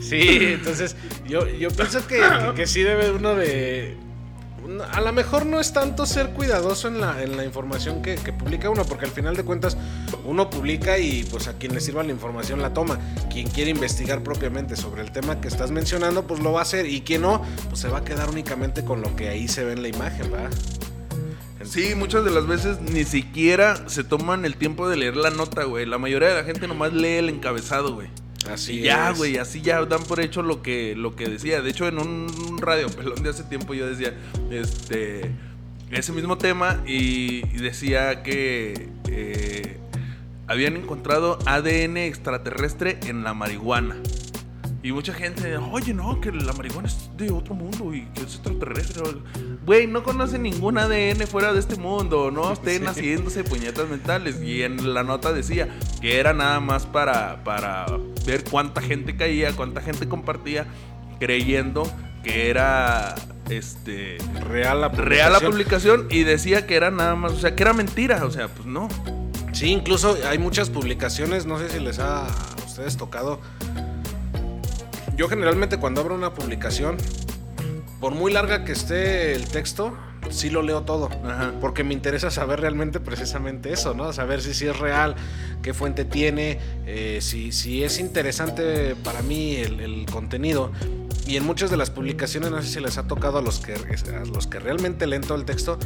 sí. 0.01 0.11
Sí, 0.11 0.39
entonces 0.55 0.97
yo, 1.27 1.47
yo 1.47 1.71
pienso 1.71 2.05
que, 2.07 2.17
que, 2.17 2.55
que 2.57 2.67
sí 2.67 2.83
debe 2.83 3.13
uno 3.13 3.37
de... 3.37 3.97
A 4.93 5.01
lo 5.01 5.13
mejor 5.13 5.47
no 5.47 5.59
es 5.59 5.73
tanto 5.73 6.07
ser 6.07 6.31
cuidadoso 6.31 6.89
en 6.89 7.01
la, 7.01 7.23
en 7.23 7.37
la 7.37 7.45
información 7.45 8.03
que, 8.03 8.15
que 8.17 8.33
publica 8.33 8.71
uno, 8.71 8.85
porque 8.85 9.07
al 9.07 9.11
final 9.11 9.37
de 9.37 9.45
cuentas 9.45 9.77
uno 10.25 10.49
publica 10.49 10.99
y 10.99 11.25
pues 11.25 11.49
a 11.49 11.55
quien 11.55 11.75
le 11.75 11.81
sirva 11.81 12.03
la 12.03 12.13
información 12.13 12.63
la 12.63 12.73
toma. 12.73 12.99
Quien 13.31 13.49
quiere 13.49 13.71
investigar 13.71 14.23
propiamente 14.23 14.77
sobre 14.77 15.03
el 15.03 15.11
tema 15.13 15.41
que 15.41 15.49
estás 15.49 15.71
mencionando, 15.71 16.27
pues 16.27 16.41
lo 16.41 16.53
va 16.53 16.61
a 16.61 16.63
hacer. 16.63 16.87
Y 16.87 17.01
quien 17.01 17.23
no, 17.23 17.43
pues 17.69 17.81
se 17.81 17.89
va 17.89 17.99
a 17.99 18.05
quedar 18.05 18.29
únicamente 18.29 18.85
con 18.85 19.03
lo 19.03 19.17
que 19.17 19.29
ahí 19.29 19.49
se 19.49 19.65
ve 19.65 19.73
en 19.73 19.83
la 19.83 19.89
imagen, 19.89 20.31
¿verdad? 20.31 20.51
Sí, 21.65 21.95
muchas 21.95 22.25
de 22.25 22.31
las 22.31 22.47
veces 22.47 22.81
ni 22.81 23.05
siquiera 23.05 23.89
se 23.89 24.03
toman 24.03 24.45
el 24.45 24.57
tiempo 24.57 24.89
de 24.89 24.97
leer 24.97 25.17
la 25.17 25.31
nota, 25.31 25.65
güey. 25.65 25.85
La 25.85 25.99
mayoría 25.99 26.29
de 26.29 26.35
la 26.35 26.45
gente 26.45 26.67
nomás 26.67 26.93
lee 26.93 27.17
el 27.17 27.29
encabezado, 27.29 27.95
güey. 27.95 28.09
Así 28.49 28.79
Y 28.79 28.83
ya, 28.83 29.13
güey, 29.13 29.37
así 29.39 29.61
ya 29.61 29.85
dan 29.85 30.03
por 30.05 30.21
hecho 30.21 30.43
lo 30.43 30.63
que, 30.63 30.95
lo 30.97 31.15
que 31.17 31.29
decía. 31.29 31.61
De 31.61 31.71
hecho, 31.71 31.87
en 31.89 31.99
un 31.99 32.59
radio 32.59 32.89
pelón 32.89 33.23
de 33.23 33.31
hace 33.31 33.45
tiempo 33.45 33.75
yo 33.75 33.87
decía, 33.87 34.15
este, 34.51 35.31
ese 35.91 36.13
mismo 36.13 36.39
tema 36.39 36.83
y, 36.87 37.45
y 37.55 37.59
decía 37.59 38.23
que 38.23 38.89
eh, 39.09 39.77
habían 40.47 40.77
encontrado 40.77 41.39
ADN 41.47 41.99
extraterrestre 41.99 42.99
en 43.07 43.25
la 43.25 43.35
marihuana. 43.35 43.97
Y 44.83 44.93
mucha 44.93 45.13
gente, 45.13 45.59
oye, 45.59 45.93
no, 45.93 46.23
que 46.23 46.33
la 46.33 46.55
marihuana 46.55 46.89
es 46.89 47.11
de 47.19 47.31
otro 47.31 47.55
mundo 47.55 47.93
y 47.95 48.07
que 48.15 48.21
es 48.23 48.37
extraterrestre. 48.37 49.03
Güey, 49.67 49.87
no 49.87 50.03
conoce 50.03 50.39
ningún 50.39 50.79
ADN 50.79 51.27
fuera 51.27 51.53
de 51.53 51.61
este 51.61 51.77
mundo, 51.77 52.31
no 52.31 52.51
estén 52.55 52.81
Sí. 52.85 52.87
haciéndose 52.87 53.45
puñetas 53.45 53.91
mentales. 53.91 54.41
Y 54.43 54.63
en 54.63 54.95
la 54.95 55.03
nota 55.03 55.35
decía 55.35 55.69
que 56.01 56.19
era 56.19 56.33
nada 56.33 56.61
más 56.61 56.87
para, 56.87 57.45
para 57.45 57.85
ver 58.27 58.45
cuánta 58.45 58.81
gente 58.81 59.17
caía, 59.17 59.53
cuánta 59.53 59.81
gente 59.81 60.09
compartía, 60.09 60.67
creyendo 61.19 61.91
que 62.23 62.51
era 62.51 63.15
este 63.49 64.19
Real 64.49 64.81
la 64.81 64.89
real 64.89 65.33
la 65.33 65.41
publicación. 65.41 66.03
publicación 66.03 66.07
y 66.11 66.25
decía 66.25 66.67
que 66.67 66.77
era 66.77 66.91
nada 66.91 67.17
más, 67.17 67.33
o 67.33 67.39
sea, 67.39 67.57
que 67.57 67.63
era 67.63 67.73
mentira, 67.73 68.25
o 68.25 68.31
sea, 68.31 68.49
pues 68.49 68.67
no. 68.67 68.89
Sí, 69.53 69.71
incluso 69.71 70.17
hay 70.29 70.39
muchas 70.39 70.71
publicaciones, 70.71 71.47
no 71.47 71.59
sé 71.59 71.69
si 71.69 71.81
les 71.81 71.99
ha 71.99 72.27
a 72.27 72.57
ustedes 72.65 72.97
tocado. 72.97 73.41
Yo 75.17 75.29
generalmente 75.29 75.79
cuando 75.79 76.01
abro 76.01 76.15
una 76.15 76.33
publicación, 76.33 76.97
por 78.01 78.15
muy 78.15 78.33
larga 78.33 78.65
que 78.65 78.73
esté 78.73 79.35
el 79.35 79.49
texto, 79.49 79.97
sí 80.31 80.51
lo 80.51 80.63
leo 80.63 80.83
todo. 80.83 81.11
Porque 81.61 81.85
me 81.85 81.95
interesa 81.95 82.31
saber 82.31 82.61
realmente 82.61 83.01
precisamente 83.01 83.73
eso, 83.73 83.95
¿no? 83.95 84.13
Saber 84.13 84.41
si, 84.41 84.55
si 84.55 84.67
es 84.67 84.79
real, 84.79 85.15
qué 85.63 85.75
fuente 85.75 86.05
tiene, 86.05 86.59
eh, 86.87 87.19
si, 87.21 87.53
si 87.53 87.85
es 87.85 87.99
interesante 88.01 88.95
para 88.97 89.23
mí 89.23 89.57
el, 89.57 89.81
el 89.81 90.07
contenido 90.07 90.73
y 91.27 91.37
en 91.37 91.45
muchas 91.45 91.71
de 91.71 91.77
las 91.77 91.91
publicaciones, 91.91 92.51
no 92.51 92.61
sé 92.61 92.69
si 92.69 92.81
les 92.81 92.99
ha 92.99 93.07
tocado 93.07 93.39
a 93.39 93.43
los 93.43 93.61
que, 93.61 93.75
a 93.75 94.25
los 94.25 94.49
que 94.49 94.59
realmente 94.59 95.07
leen 95.07 95.23
todo 95.23 95.39
el 95.39 95.45
texto, 95.45 95.79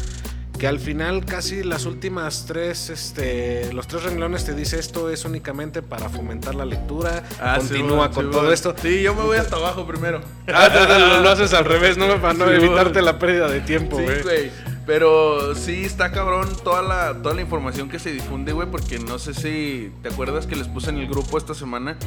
que 0.64 0.68
al 0.68 0.80
final 0.80 1.26
casi 1.26 1.62
las 1.62 1.84
últimas 1.84 2.46
tres, 2.46 2.88
este, 2.88 3.70
los 3.74 3.86
tres 3.86 4.02
renglones 4.04 4.46
te 4.46 4.54
dice 4.54 4.78
esto 4.78 5.10
es 5.10 5.26
únicamente 5.26 5.82
para 5.82 6.08
fomentar 6.08 6.54
la 6.54 6.64
lectura, 6.64 7.22
ah, 7.38 7.56
continúa 7.58 8.10
con 8.10 8.30
todo 8.30 8.50
esto. 8.50 8.74
Sí, 8.80 9.02
yo 9.02 9.14
me 9.14 9.24
voy 9.24 9.36
hasta 9.36 9.56
abajo 9.56 9.86
primero. 9.86 10.22
Ah, 10.48 11.20
lo, 11.22 11.28
haces 11.28 11.52
al 11.52 11.66
revés, 11.66 11.98
¿no? 11.98 12.18
Para 12.18 12.32
no 12.32 12.50
evitarte 12.50 13.02
la 13.02 13.18
pérdida 13.18 13.46
de 13.48 13.60
tiempo, 13.60 13.98
güey. 13.98 14.50
Pero 14.86 15.54
sí 15.54 15.84
está 15.84 16.12
cabrón 16.12 16.48
toda 16.64 16.80
la, 16.80 17.12
toda 17.22 17.34
la 17.34 17.42
información 17.42 17.90
que 17.90 17.98
se 17.98 18.10
difunde, 18.10 18.54
güey, 18.54 18.70
porque 18.70 18.98
no 18.98 19.18
sé 19.18 19.34
si 19.34 19.92
te 20.02 20.08
acuerdas 20.08 20.46
que 20.46 20.56
les 20.56 20.68
puse 20.68 20.88
en 20.88 20.96
el 20.96 21.08
grupo 21.08 21.36
esta 21.36 21.52
semana 21.52 21.98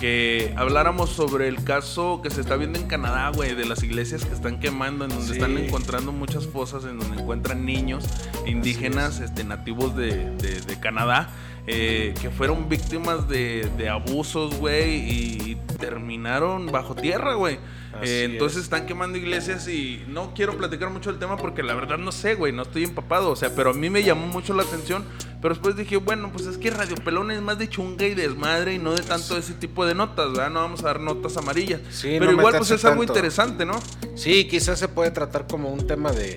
que 0.00 0.52
habláramos 0.56 1.10
sobre 1.10 1.48
el 1.48 1.62
caso 1.64 2.20
que 2.22 2.30
se 2.30 2.40
está 2.40 2.56
viendo 2.56 2.78
en 2.78 2.86
Canadá, 2.86 3.30
güey, 3.34 3.54
de 3.54 3.64
las 3.64 3.82
iglesias 3.82 4.24
que 4.24 4.34
están 4.34 4.60
quemando, 4.60 5.04
en 5.04 5.10
donde 5.10 5.32
están 5.32 5.56
encontrando 5.56 6.12
muchas 6.12 6.46
fosas, 6.46 6.84
en 6.84 6.98
donde 6.98 7.22
encuentran 7.22 7.64
niños 7.64 8.04
indígenas, 8.46 9.20
este, 9.20 9.44
nativos 9.44 9.96
de, 9.96 10.30
de, 10.36 10.80
Canadá. 10.80 11.30
Eh, 11.66 12.14
que 12.20 12.28
fueron 12.28 12.68
víctimas 12.68 13.26
de, 13.26 13.70
de 13.78 13.88
abusos, 13.88 14.54
güey, 14.58 14.96
y 14.96 15.56
terminaron 15.78 16.66
bajo 16.70 16.94
tierra, 16.94 17.34
güey. 17.34 17.58
Eh, 18.02 18.24
entonces 18.24 18.64
están 18.64 18.86
quemando 18.86 19.18
iglesias 19.18 19.68
y 19.68 20.04
no 20.08 20.32
quiero 20.34 20.56
platicar 20.56 20.90
mucho 20.90 21.10
del 21.10 21.18
tema 21.18 21.36
porque 21.36 21.62
la 21.62 21.74
verdad 21.74 21.98
no 21.98 22.12
sé, 22.12 22.34
güey, 22.34 22.52
no 22.52 22.62
estoy 22.62 22.84
empapado. 22.84 23.30
O 23.30 23.36
sea, 23.36 23.54
pero 23.54 23.70
a 23.70 23.74
mí 23.74 23.90
me 23.90 24.02
llamó 24.02 24.26
mucho 24.26 24.54
la 24.54 24.62
atención. 24.62 25.04
Pero 25.40 25.54
después 25.54 25.76
dije, 25.76 25.98
bueno, 25.98 26.30
pues 26.32 26.46
es 26.46 26.56
que 26.56 26.70
Radio 26.70 26.96
Pelón 26.96 27.30
es 27.30 27.42
más 27.42 27.58
de 27.58 27.68
chunga 27.68 28.06
y 28.06 28.14
desmadre 28.14 28.74
y 28.74 28.78
no 28.78 28.94
de 28.94 29.02
tanto 29.02 29.36
ese 29.36 29.52
tipo 29.52 29.84
de 29.84 29.94
notas, 29.94 30.30
¿verdad? 30.30 30.48
No 30.48 30.60
vamos 30.60 30.82
a 30.82 30.86
dar 30.86 31.00
notas 31.00 31.36
amarillas. 31.36 31.82
pero 32.02 32.32
igual, 32.32 32.56
pues 32.56 32.70
es 32.70 32.84
algo 32.86 33.02
interesante, 33.02 33.66
¿no? 33.66 33.78
Sí, 34.14 34.48
quizás 34.48 34.78
se 34.78 34.88
puede 34.88 35.10
tratar 35.10 35.46
como 35.46 35.68
un 35.68 35.86
tema 35.86 36.12
de, 36.12 36.36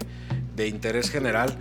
de 0.57 0.67
interés 0.67 1.09
general 1.09 1.57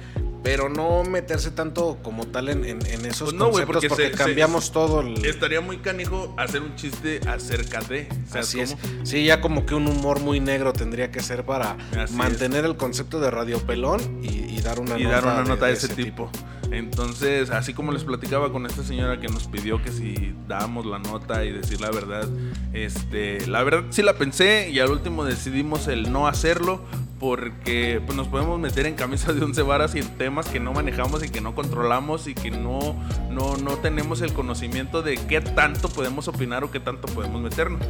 pero 0.47 0.69
no 0.69 1.03
meterse 1.03 1.51
tanto 1.51 1.99
como 2.05 2.29
tal 2.29 2.49
en, 2.49 2.81
esos 3.05 3.31
pues 3.31 3.35
no, 3.35 3.51
conceptos 3.51 3.85
porque, 3.89 4.13
cambiamos 4.13 4.71
todo. 4.71 5.03
Estaría 5.25 5.61
muy 5.61 5.79
canijo 5.79 6.33
hacer 6.37 6.63
un 6.63 6.77
chiste 6.77 7.21
acerca 7.27 7.81
de. 7.81 8.09
Así 8.33 8.61
es. 8.61 8.77
Sí, 9.03 9.25
ya 9.25 9.41
como 9.41 9.67
que 9.67 9.75
un 9.75 9.89
humor 9.89 10.21
muy 10.21 10.39
negro 10.39 10.73
tendría 10.73 11.11
que 11.11 11.19
ser 11.19 11.45
para 11.45 11.77
mantener 12.13 12.65
el 12.65 12.77
concepto 12.77 13.19
de 13.19 13.29
Radio 13.33 13.59
Pelón 13.59 14.21
y, 14.23 14.61
dar 14.61 14.79
una 14.79 14.97
nota, 14.97 15.11
dar 15.11 15.25
una 15.25 15.43
nota 15.43 15.67
de, 15.67 15.73
ese, 15.73 15.89
tipo. 15.89 16.31
Entonces, 16.71 17.51
así 17.51 17.75
como 17.75 17.93
les 17.93 18.05
platicaba 18.05 18.53
con 18.53 18.67
esta 18.67 18.83
señora 18.83 19.21
que 19.21 19.29
nos 19.29 19.47
pidió 19.47 19.83
que 19.83 19.91
si 19.91 20.35
dábamos 20.49 20.87
la 20.87 20.99
nota 20.99 21.45
y 21.45 21.53
decir 21.53 21.81
la 21.81 21.91
verdad, 21.91 22.29
este, 22.73 23.47
la 23.47 23.63
verdad 23.63 23.85
sí 23.91 24.03
la 24.03 24.15
pensé 24.15 24.71
y 24.71 24.81
al 24.81 24.91
último 24.91 25.25
decidimos 25.25 25.89
el 25.89 26.13
no 26.13 26.27
hacerlo 26.27 26.81
porque 27.19 28.03
pues, 28.05 28.17
nos 28.17 28.29
podemos 28.29 28.61
meter 28.61 28.87
en 28.87 28.95
camisas 28.95 29.35
de 29.35 29.45
once 29.45 29.63
varas 29.63 29.95
y 29.95 30.01
en 30.01 30.09
temas 30.19 30.49
que 30.49 30.61
no 30.61 30.73
manejamos 30.73 31.25
y 31.25 31.29
que 31.29 31.41
no 31.41 31.55
controlamos 31.55 32.27
y 32.27 32.35
que 32.35 32.51
no, 32.51 32.97
no, 33.31 33.57
no 33.57 33.77
tenemos 33.77 34.21
el 34.21 34.33
conocimiento 34.33 35.03
de 35.03 35.17
qué 35.27 35.41
tanto 35.41 35.89
podemos 35.89 36.29
opinar 36.29 36.65
o 36.65 36.71
qué 36.71 36.81
tanto 36.81 37.09
podemos 37.09 37.41
meternos. 37.41 37.81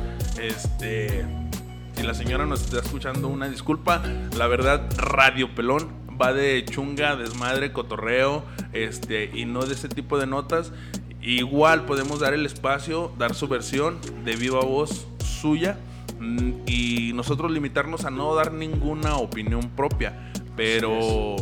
Este, 0.41 1.25
si 1.97 2.03
la 2.03 2.15
señora 2.15 2.47
nos 2.47 2.63
está 2.63 2.79
escuchando, 2.81 3.29
una 3.29 3.49
disculpa. 3.49 4.03
La 4.37 4.47
verdad, 4.47 4.89
Radio 4.97 5.55
Pelón 5.55 6.06
va 6.21 6.33
de 6.33 6.65
chunga, 6.65 7.17
desmadre, 7.17 7.73
cotorreo, 7.73 8.45
este, 8.73 9.31
y 9.35 9.45
no 9.45 9.65
de 9.65 9.75
ese 9.75 9.89
tipo 9.89 10.19
de 10.19 10.27
notas. 10.27 10.73
Igual 11.21 11.87
podemos 11.87 12.21
dar 12.21 12.35
el 12.35 12.47
espacio, 12.47 13.13
dar 13.19 13.35
su 13.35 13.49
versión 13.49 13.99
de 14.25 14.37
viva 14.37 14.61
voz 14.61 15.07
suya 15.19 15.77
Mm, 16.19 16.63
y 16.67 17.13
nosotros 17.15 17.51
limitarnos 17.51 18.05
a 18.05 18.11
no 18.11 18.35
dar 18.35 18.53
ninguna 18.53 19.17
opinión 19.17 19.71
propia. 19.71 20.33
Pero 20.57 21.37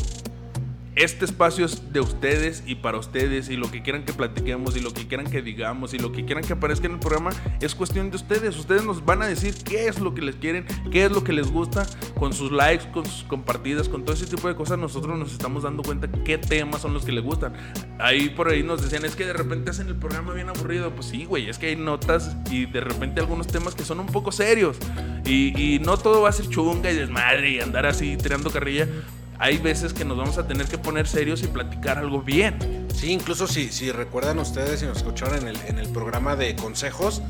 este 0.96 1.24
espacio 1.24 1.64
es 1.64 1.92
de 1.92 2.00
ustedes 2.00 2.62
y 2.66 2.76
para 2.76 2.98
ustedes 2.98 3.48
y 3.48 3.56
lo 3.56 3.70
que 3.70 3.82
quieran 3.82 4.04
que 4.04 4.12
platiquemos 4.12 4.76
y 4.76 4.80
lo 4.80 4.92
que 4.92 5.08
quieran 5.08 5.28
que 5.28 5.42
digamos 5.42 5.92
y 5.92 5.98
lo 5.98 6.12
que 6.12 6.24
quieran 6.24 6.44
que 6.44 6.52
aparezca 6.52 6.86
en 6.86 6.92
el 6.92 6.98
programa 7.00 7.30
es 7.60 7.74
cuestión 7.74 8.10
de 8.10 8.16
ustedes. 8.16 8.56
Ustedes 8.56 8.84
nos 8.84 9.04
van 9.04 9.22
a 9.22 9.26
decir 9.26 9.54
qué 9.64 9.88
es 9.88 9.98
lo 9.98 10.14
que 10.14 10.22
les 10.22 10.36
quieren, 10.36 10.66
qué 10.92 11.06
es 11.06 11.10
lo 11.10 11.24
que 11.24 11.32
les 11.32 11.50
gusta, 11.50 11.84
con 12.18 12.32
sus 12.32 12.52
likes, 12.52 12.90
con 12.92 13.04
sus 13.04 13.24
compartidas, 13.24 13.88
con 13.88 14.04
todo 14.04 14.14
ese 14.14 14.26
tipo 14.26 14.46
de 14.46 14.54
cosas. 14.54 14.78
Nosotros 14.78 15.18
nos 15.18 15.32
estamos 15.32 15.64
dando 15.64 15.82
cuenta 15.82 16.08
qué 16.24 16.38
temas 16.38 16.82
son 16.82 16.94
los 16.94 17.04
que 17.04 17.12
les 17.12 17.24
gustan. 17.24 17.54
Ahí 17.98 18.30
por 18.30 18.48
ahí 18.48 18.62
nos 18.62 18.82
decían, 18.82 19.04
es 19.04 19.16
que 19.16 19.26
de 19.26 19.32
repente 19.32 19.70
hacen 19.70 19.88
el 19.88 19.96
programa 19.96 20.32
bien 20.32 20.48
aburrido. 20.48 20.94
Pues 20.94 21.08
sí, 21.08 21.24
güey, 21.24 21.48
es 21.48 21.58
que 21.58 21.66
hay 21.66 21.76
notas 21.76 22.36
y 22.50 22.66
de 22.66 22.80
repente 22.80 23.20
algunos 23.20 23.48
temas 23.48 23.74
que 23.74 23.82
son 23.82 23.98
un 23.98 24.06
poco 24.06 24.30
serios. 24.30 24.76
Y, 25.24 25.80
no 25.84 25.96
todo 25.96 26.22
va 26.22 26.28
a 26.28 26.32
ser 26.32 26.48
chunga 26.48 26.90
y 26.90 26.96
desmadre 26.96 27.50
y 27.50 27.60
andar 27.60 27.84
así 27.84 28.16
tirando 28.16 28.50
carrilla 28.50 28.88
hay 29.38 29.58
veces 29.58 29.92
que 29.92 30.04
nos 30.04 30.16
vamos 30.16 30.38
a 30.38 30.46
tener 30.46 30.66
que 30.66 30.78
poner 30.78 31.06
serios 31.06 31.42
y 31.42 31.46
platicar 31.46 31.98
algo 31.98 32.22
bien. 32.22 32.86
Sí, 32.94 33.12
incluso 33.12 33.46
si, 33.46 33.70
si 33.70 33.90
recuerdan 33.92 34.38
ustedes 34.38 34.82
y 34.82 34.86
nos 34.86 34.98
escucharon 34.98 35.38
en 35.38 35.48
el, 35.48 35.56
en 35.66 35.78
el 35.78 35.88
programa 35.88 36.36
de 36.36 36.54
consejos, 36.56 37.22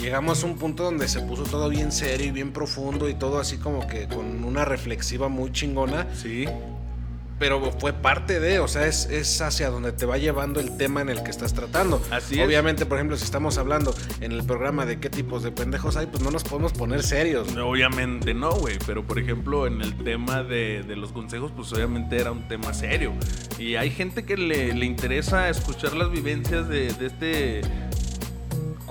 llegamos 0.00 0.42
a 0.42 0.46
un 0.46 0.56
punto 0.56 0.84
donde 0.84 1.08
se 1.08 1.20
puso 1.20 1.42
todo 1.44 1.68
bien 1.68 1.92
serio 1.92 2.26
y 2.26 2.30
bien 2.30 2.52
profundo 2.52 3.08
y 3.08 3.14
todo 3.14 3.38
así 3.38 3.58
como 3.58 3.86
que 3.86 4.08
con 4.08 4.44
una 4.44 4.64
reflexiva 4.64 5.28
muy 5.28 5.52
chingona. 5.52 6.06
Sí 6.14 6.46
pero 7.42 7.60
fue 7.72 7.92
parte 7.92 8.38
de, 8.38 8.60
o 8.60 8.68
sea, 8.68 8.86
es, 8.86 9.06
es, 9.06 9.40
hacia 9.40 9.68
donde 9.68 9.90
te 9.90 10.06
va 10.06 10.16
llevando 10.16 10.60
el 10.60 10.76
tema 10.76 11.00
en 11.00 11.08
el 11.08 11.24
que 11.24 11.32
estás 11.32 11.52
tratando. 11.52 12.00
Así 12.12 12.40
Obviamente, 12.40 12.86
por 12.86 12.98
ejemplo, 12.98 13.16
si 13.16 13.24
estamos 13.24 13.58
hablando 13.58 13.92
en 14.20 14.30
el 14.30 14.44
programa 14.44 14.86
de 14.86 15.00
qué 15.00 15.10
tipos 15.10 15.42
de 15.42 15.50
pendejos 15.50 15.96
hay, 15.96 16.06
pues 16.06 16.22
no 16.22 16.30
nos 16.30 16.44
podemos 16.44 16.72
poner 16.72 17.02
serios. 17.02 17.48
Obviamente 17.56 18.32
no, 18.32 18.52
güey, 18.52 18.78
pero 18.86 19.04
por 19.04 19.18
ejemplo, 19.18 19.66
en 19.66 19.82
el 19.82 19.92
tema 20.04 20.44
de, 20.44 20.84
de, 20.84 20.94
los 20.94 21.10
consejos, 21.10 21.50
pues 21.50 21.72
obviamente 21.72 22.16
era 22.16 22.30
un 22.30 22.46
tema 22.46 22.72
serio. 22.74 23.12
Y 23.58 23.74
hay 23.74 23.90
gente 23.90 24.24
que 24.24 24.36
le, 24.36 24.72
le 24.72 24.86
interesa 24.86 25.48
escuchar 25.48 25.96
las 25.96 26.12
vivencias 26.12 26.68
de, 26.68 26.92
de 26.92 27.06
este 27.06 27.60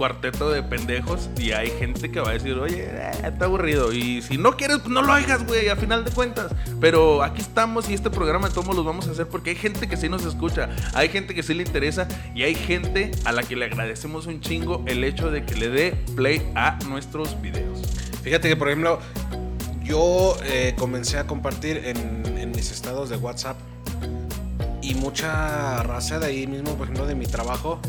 cuarteto 0.01 0.49
de 0.49 0.63
pendejos 0.63 1.29
y 1.37 1.51
hay 1.51 1.69
gente 1.69 2.09
que 2.09 2.19
va 2.19 2.31
a 2.31 2.33
decir, 2.33 2.57
oye, 2.57 2.85
eh, 2.89 3.11
está 3.23 3.45
aburrido. 3.45 3.93
Y 3.93 4.23
si 4.23 4.35
no 4.35 4.57
quieres, 4.57 4.79
pues 4.79 4.89
no 4.89 5.03
lo 5.03 5.13
oigas, 5.13 5.45
güey, 5.45 5.69
a 5.69 5.75
final 5.75 6.03
de 6.03 6.09
cuentas. 6.09 6.55
Pero 6.79 7.21
aquí 7.21 7.41
estamos 7.41 7.87
y 7.87 7.93
este 7.93 8.09
programa 8.09 8.47
de 8.47 8.55
todos 8.55 8.75
los 8.75 8.83
vamos 8.83 9.07
a 9.07 9.11
hacer 9.11 9.27
porque 9.27 9.51
hay 9.51 9.57
gente 9.57 9.87
que 9.87 9.97
sí 9.97 10.09
nos 10.09 10.25
escucha, 10.25 10.69
hay 10.95 11.09
gente 11.09 11.35
que 11.35 11.43
sí 11.43 11.53
le 11.53 11.61
interesa 11.61 12.07
y 12.33 12.41
hay 12.41 12.55
gente 12.55 13.11
a 13.25 13.31
la 13.31 13.43
que 13.43 13.55
le 13.55 13.65
agradecemos 13.65 14.25
un 14.25 14.41
chingo 14.41 14.83
el 14.87 15.03
hecho 15.03 15.29
de 15.29 15.45
que 15.45 15.53
le 15.53 15.69
dé 15.69 15.91
play 16.15 16.51
a 16.55 16.79
nuestros 16.87 17.39
videos. 17.39 17.81
Fíjate 18.23 18.49
que, 18.49 18.55
por 18.55 18.69
ejemplo, 18.69 18.97
yo 19.83 20.35
eh, 20.45 20.73
comencé 20.79 21.19
a 21.19 21.27
compartir 21.27 21.77
en, 21.77 22.25
en 22.39 22.49
mis 22.49 22.71
estados 22.71 23.11
de 23.11 23.17
WhatsApp 23.17 23.55
y 24.81 24.95
mucha 24.95 25.83
raza 25.83 26.17
de 26.17 26.25
ahí 26.25 26.47
mismo, 26.47 26.73
por 26.73 26.85
ejemplo, 26.85 27.05
de 27.05 27.13
mi 27.13 27.27
trabajo 27.27 27.79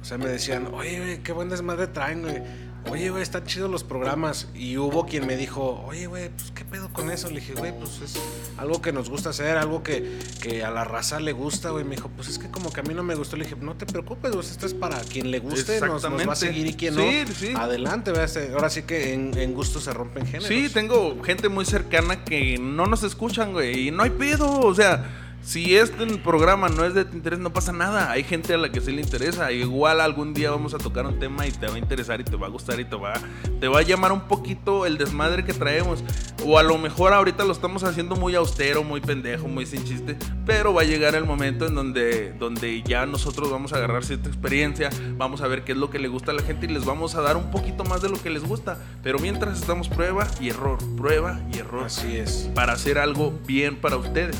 o 0.00 0.04
sea, 0.04 0.18
me 0.18 0.28
decían, 0.28 0.68
oye, 0.72 1.20
qué 1.22 1.32
buen 1.32 1.48
desmadre 1.48 1.86
traen, 1.86 2.22
güey. 2.22 2.42
Oye, 2.88 3.10
güey, 3.10 3.22
están 3.22 3.44
chidos 3.44 3.70
los 3.70 3.84
programas. 3.84 4.48
Y 4.54 4.78
hubo 4.78 5.04
quien 5.04 5.26
me 5.26 5.36
dijo, 5.36 5.84
oye, 5.86 6.06
güey, 6.06 6.30
pues 6.30 6.50
qué 6.52 6.64
pedo 6.64 6.90
con 6.92 7.10
eso. 7.10 7.28
Le 7.28 7.40
dije, 7.40 7.52
güey, 7.54 7.78
pues 7.78 8.00
es 8.00 8.18
algo 8.56 8.80
que 8.80 8.92
nos 8.92 9.10
gusta 9.10 9.30
hacer, 9.30 9.58
algo 9.58 9.82
que, 9.82 10.18
que 10.40 10.64
a 10.64 10.70
la 10.70 10.84
raza 10.84 11.20
le 11.20 11.32
gusta, 11.32 11.70
güey. 11.70 11.84
Me 11.84 11.96
dijo, 11.96 12.08
pues 12.16 12.28
es 12.28 12.38
que 12.38 12.50
como 12.50 12.72
que 12.72 12.80
a 12.80 12.82
mí 12.82 12.94
no 12.94 13.02
me 13.02 13.14
gustó. 13.14 13.36
Le 13.36 13.44
dije, 13.44 13.56
no 13.60 13.76
te 13.76 13.84
preocupes, 13.84 14.32
güey, 14.32 14.46
esto 14.46 14.64
es 14.64 14.74
para 14.74 14.98
quien 15.00 15.30
le 15.30 15.40
guste, 15.40 15.80
nos, 15.80 16.02
nos, 16.02 16.28
va 16.28 16.32
a 16.32 16.36
seguir 16.36 16.66
y 16.66 16.74
quien 16.74 16.94
no. 16.94 17.02
Sí. 17.34 17.52
Adelante, 17.54 18.12
güey. 18.12 18.24
Ahora 18.54 18.70
sí 18.70 18.82
que 18.82 19.12
en, 19.12 19.36
en 19.36 19.52
gusto 19.52 19.78
se 19.78 19.92
rompen 19.92 20.24
géneros. 20.24 20.48
Sí, 20.48 20.70
tengo 20.72 21.22
gente 21.22 21.50
muy 21.50 21.66
cercana 21.66 22.24
que 22.24 22.58
no 22.58 22.86
nos 22.86 23.02
escuchan, 23.02 23.52
güey. 23.52 23.88
Y 23.88 23.90
no 23.90 24.02
hay 24.02 24.10
pedo, 24.10 24.58
o 24.60 24.74
sea 24.74 25.26
si 25.42 25.76
este 25.76 26.06
programa 26.18 26.68
no 26.68 26.84
es 26.84 26.94
de 26.94 27.04
tu 27.04 27.16
interés, 27.16 27.38
no 27.38 27.52
pasa 27.52 27.72
nada. 27.72 28.10
Hay 28.10 28.24
gente 28.24 28.54
a 28.54 28.58
la 28.58 28.70
que 28.70 28.80
sí 28.80 28.92
le 28.92 29.00
interesa. 29.00 29.50
Igual 29.52 30.00
algún 30.00 30.34
día 30.34 30.50
vamos 30.50 30.74
a 30.74 30.78
tocar 30.78 31.06
un 31.06 31.18
tema 31.18 31.46
y 31.46 31.50
te 31.50 31.66
va 31.66 31.74
a 31.74 31.78
interesar 31.78 32.20
y 32.20 32.24
te 32.24 32.36
va 32.36 32.46
a 32.46 32.50
gustar 32.50 32.78
y 32.78 32.84
te 32.84 32.96
va, 32.96 33.14
te 33.58 33.68
va 33.68 33.80
a 33.80 33.82
llamar 33.82 34.12
un 34.12 34.22
poquito 34.22 34.86
el 34.86 34.98
desmadre 34.98 35.44
que 35.44 35.52
traemos. 35.52 36.04
O 36.46 36.58
a 36.58 36.62
lo 36.62 36.78
mejor 36.78 37.12
ahorita 37.12 37.44
lo 37.44 37.52
estamos 37.52 37.84
haciendo 37.84 38.16
muy 38.16 38.34
austero, 38.34 38.84
muy 38.84 39.00
pendejo, 39.00 39.48
muy 39.48 39.66
sin 39.66 39.84
chiste. 39.84 40.16
Pero 40.46 40.74
va 40.74 40.82
a 40.82 40.84
llegar 40.84 41.14
el 41.14 41.24
momento 41.24 41.66
en 41.66 41.74
donde, 41.74 42.32
donde 42.34 42.82
ya 42.82 43.06
nosotros 43.06 43.50
vamos 43.50 43.72
a 43.72 43.76
agarrar 43.76 44.04
cierta 44.04 44.28
experiencia, 44.28 44.90
vamos 45.16 45.40
a 45.40 45.48
ver 45.48 45.64
qué 45.64 45.72
es 45.72 45.78
lo 45.78 45.90
que 45.90 45.98
le 45.98 46.08
gusta 46.08 46.32
a 46.32 46.34
la 46.34 46.42
gente 46.42 46.66
y 46.66 46.68
les 46.68 46.84
vamos 46.84 47.14
a 47.14 47.22
dar 47.22 47.36
un 47.36 47.50
poquito 47.50 47.84
más 47.84 48.02
de 48.02 48.08
lo 48.08 48.22
que 48.22 48.30
les 48.30 48.44
gusta. 48.44 48.78
Pero 49.02 49.18
mientras 49.18 49.58
estamos 49.58 49.88
prueba 49.88 50.26
y 50.40 50.50
error, 50.50 50.78
prueba 50.96 51.40
y 51.52 51.58
error. 51.58 51.84
Así 51.84 52.16
es. 52.16 52.50
Para 52.54 52.74
hacer 52.74 52.98
algo 52.98 53.32
bien 53.46 53.76
para 53.76 53.96
ustedes. 53.96 54.36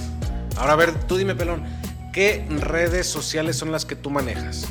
Ahora 0.61 0.75
a 0.75 0.77
ver, 0.77 0.93
tú 1.07 1.17
dime, 1.17 1.35
pelón, 1.35 1.63
¿qué 2.13 2.45
redes 2.51 3.07
sociales 3.07 3.57
son 3.57 3.73
las 3.73 3.87
que 3.87 3.97
tú 3.97 4.11
manejas? 4.11 4.69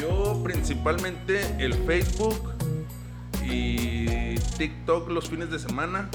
Yo 0.00 0.40
principalmente 0.42 1.42
el 1.58 1.74
Facebook 1.74 2.54
y 3.44 4.36
TikTok 4.56 5.10
los 5.10 5.28
fines 5.28 5.50
de 5.50 5.58
semana. 5.58 6.08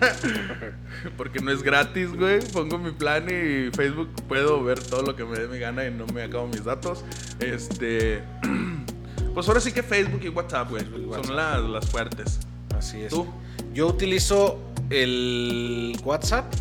Porque 1.16 1.40
no 1.40 1.50
es 1.50 1.64
gratis, 1.64 2.14
güey. 2.14 2.40
Pongo 2.52 2.78
mi 2.78 2.92
plan 2.92 3.24
y 3.24 3.74
Facebook 3.74 4.08
puedo 4.28 4.62
ver 4.62 4.78
todo 4.78 5.02
lo 5.02 5.16
que 5.16 5.24
me 5.24 5.36
dé 5.36 5.48
mi 5.48 5.58
gana 5.58 5.84
y 5.84 5.90
no 5.90 6.06
me 6.06 6.22
acabo 6.22 6.46
mis 6.46 6.64
datos. 6.64 7.04
Este. 7.40 8.22
Pues 9.34 9.46
ahora 9.46 9.60
sí 9.60 9.70
que 9.70 9.84
Facebook 9.84 10.22
y 10.24 10.30
WhatsApp, 10.30 10.68
güey. 10.70 10.84
Son 10.84 11.36
las, 11.36 11.62
las 11.62 11.88
fuertes. 11.88 12.40
Así 12.76 13.02
es. 13.02 13.10
¿Tú? 13.10 13.24
Yo 13.72 13.86
utilizo 13.86 14.58
el 14.90 15.96
WhatsApp. 16.02 16.52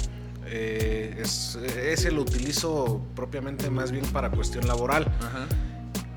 Eh, 0.50 1.18
es, 1.20 1.56
ese 1.56 2.12
lo 2.12 2.22
utilizo 2.22 3.02
propiamente 3.16 3.70
más 3.70 3.92
bien 3.92 4.06
para 4.06 4.32
cuestión 4.32 4.68
laboral. 4.68 5.12
Ajá. 5.20 5.48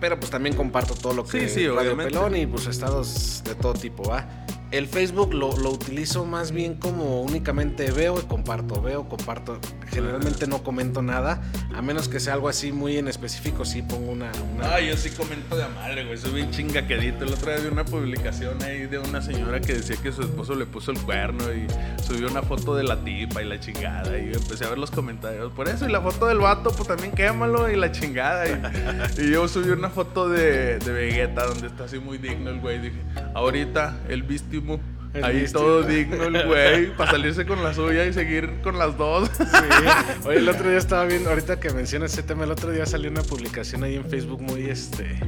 Pero 0.01 0.19
pues 0.19 0.31
también 0.31 0.57
comparto 0.57 0.95
todo 0.95 1.13
lo 1.13 1.25
que 1.25 1.49
Sí, 1.49 1.55
sí, 1.55 1.67
Radio 1.67 1.81
obviamente. 1.81 2.13
Pelón 2.15 2.37
y 2.37 2.47
pues 2.47 2.67
estados 2.67 3.43
de 3.45 3.55
todo 3.55 3.75
tipo, 3.75 4.03
¿va? 4.09 4.27
El 4.71 4.87
Facebook 4.87 5.35
lo, 5.35 5.57
lo 5.57 5.71
utilizo 5.71 6.25
más 6.25 6.53
bien 6.53 6.75
como 6.75 7.23
únicamente 7.23 7.91
veo 7.91 8.21
y 8.21 8.23
comparto, 8.23 8.81
veo, 8.81 9.09
comparto. 9.09 9.59
Generalmente 9.91 10.47
no 10.47 10.63
comento 10.63 11.03
nada, 11.03 11.43
a 11.75 11.83
menos 11.83 12.09
que 12.09 12.21
sea 12.21 12.35
algo 12.35 12.49
así 12.49 12.71
muy 12.71 12.97
en 12.97 13.09
específico, 13.09 13.65
sí 13.65 13.83
pongo 13.83 14.13
una... 14.13 14.31
una- 14.55 14.75
Ah, 14.77 14.81
yo 14.81 14.97
sí 14.97 15.11
comento 15.11 15.57
de 15.57 15.67
madre, 15.69 16.05
güey. 16.05 16.17
Soy 16.17 16.33
bien 16.35 16.53
chingaquedito. 16.53 17.25
El 17.25 17.33
otro 17.33 17.51
día 17.51 17.61
vi 17.61 17.67
una 17.67 17.85
publicación 17.85 18.63
ahí 18.63 18.87
de 18.87 18.99
una 18.99 19.21
señora 19.21 19.61
que 19.61 19.75
decía 19.75 19.97
que 20.01 20.13
su 20.13 20.23
esposo 20.23 20.55
le 20.55 20.67
puso 20.67 20.93
el 20.93 21.01
cuerno 21.01 21.43
y 21.53 21.67
subió 22.05 22.29
una 22.29 22.43
foto 22.43 22.77
de 22.77 22.85
la 22.85 23.03
tipa 23.03 23.43
y 23.43 23.47
la 23.49 23.59
chingada. 23.59 24.17
Y 24.17 24.33
empecé 24.33 24.65
a 24.65 24.69
ver 24.69 24.79
los 24.79 24.93
comentarios. 24.93 25.51
Por 25.53 25.69
eso, 25.69 25.89
y 25.89 25.91
la 25.91 26.01
foto 26.01 26.27
del 26.29 26.39
vato, 26.39 26.71
pues 26.71 26.87
también 26.87 27.11
quémalo 27.11 27.69
y 27.69 27.75
la 27.75 27.91
chingada. 27.91 28.47
Y, 28.49 29.23
y 29.23 29.33
yo 29.33 29.49
subí 29.49 29.71
una 29.71 29.91
foto 29.91 30.29
de, 30.29 30.79
de 30.79 30.93
Vegeta 30.93 31.45
donde 31.47 31.67
está 31.67 31.85
así 31.85 31.99
muy 31.99 32.19
digno 32.19 32.51
el 32.51 32.61
güey. 32.61 32.79
Dije, 32.79 33.01
ahorita 33.35 33.99
el 34.09 34.23
vístimo. 34.61 34.81
El 35.13 35.25
Ahí 35.25 35.45
todo 35.53 35.83
digno 35.83 36.23
el 36.23 36.47
güey, 36.47 36.97
para 36.97 37.11
salirse 37.11 37.45
con 37.45 37.65
la 37.65 37.75
suya 37.75 38.07
y 38.07 38.13
seguir 38.13 38.61
con 38.63 38.79
las 38.79 38.97
dos. 38.97 39.29
Sí. 39.37 39.45
Oye, 40.29 40.39
el 40.39 40.49
otro 40.49 40.69
día 40.69 40.79
estaba 40.79 41.05
viendo, 41.05 41.31
ahorita 41.31 41.59
que 41.59 41.71
mencionas 41.71 42.13
ese 42.13 42.23
tema, 42.23 42.45
el 42.45 42.53
otro 42.53 42.71
día 42.71 42.87
salió 42.87 43.11
una 43.11 43.23
publicación 43.23 43.83
ahí 43.83 43.97
en 43.97 44.05
Facebook 44.09 44.41
muy, 44.41 44.71
este... 44.71 45.19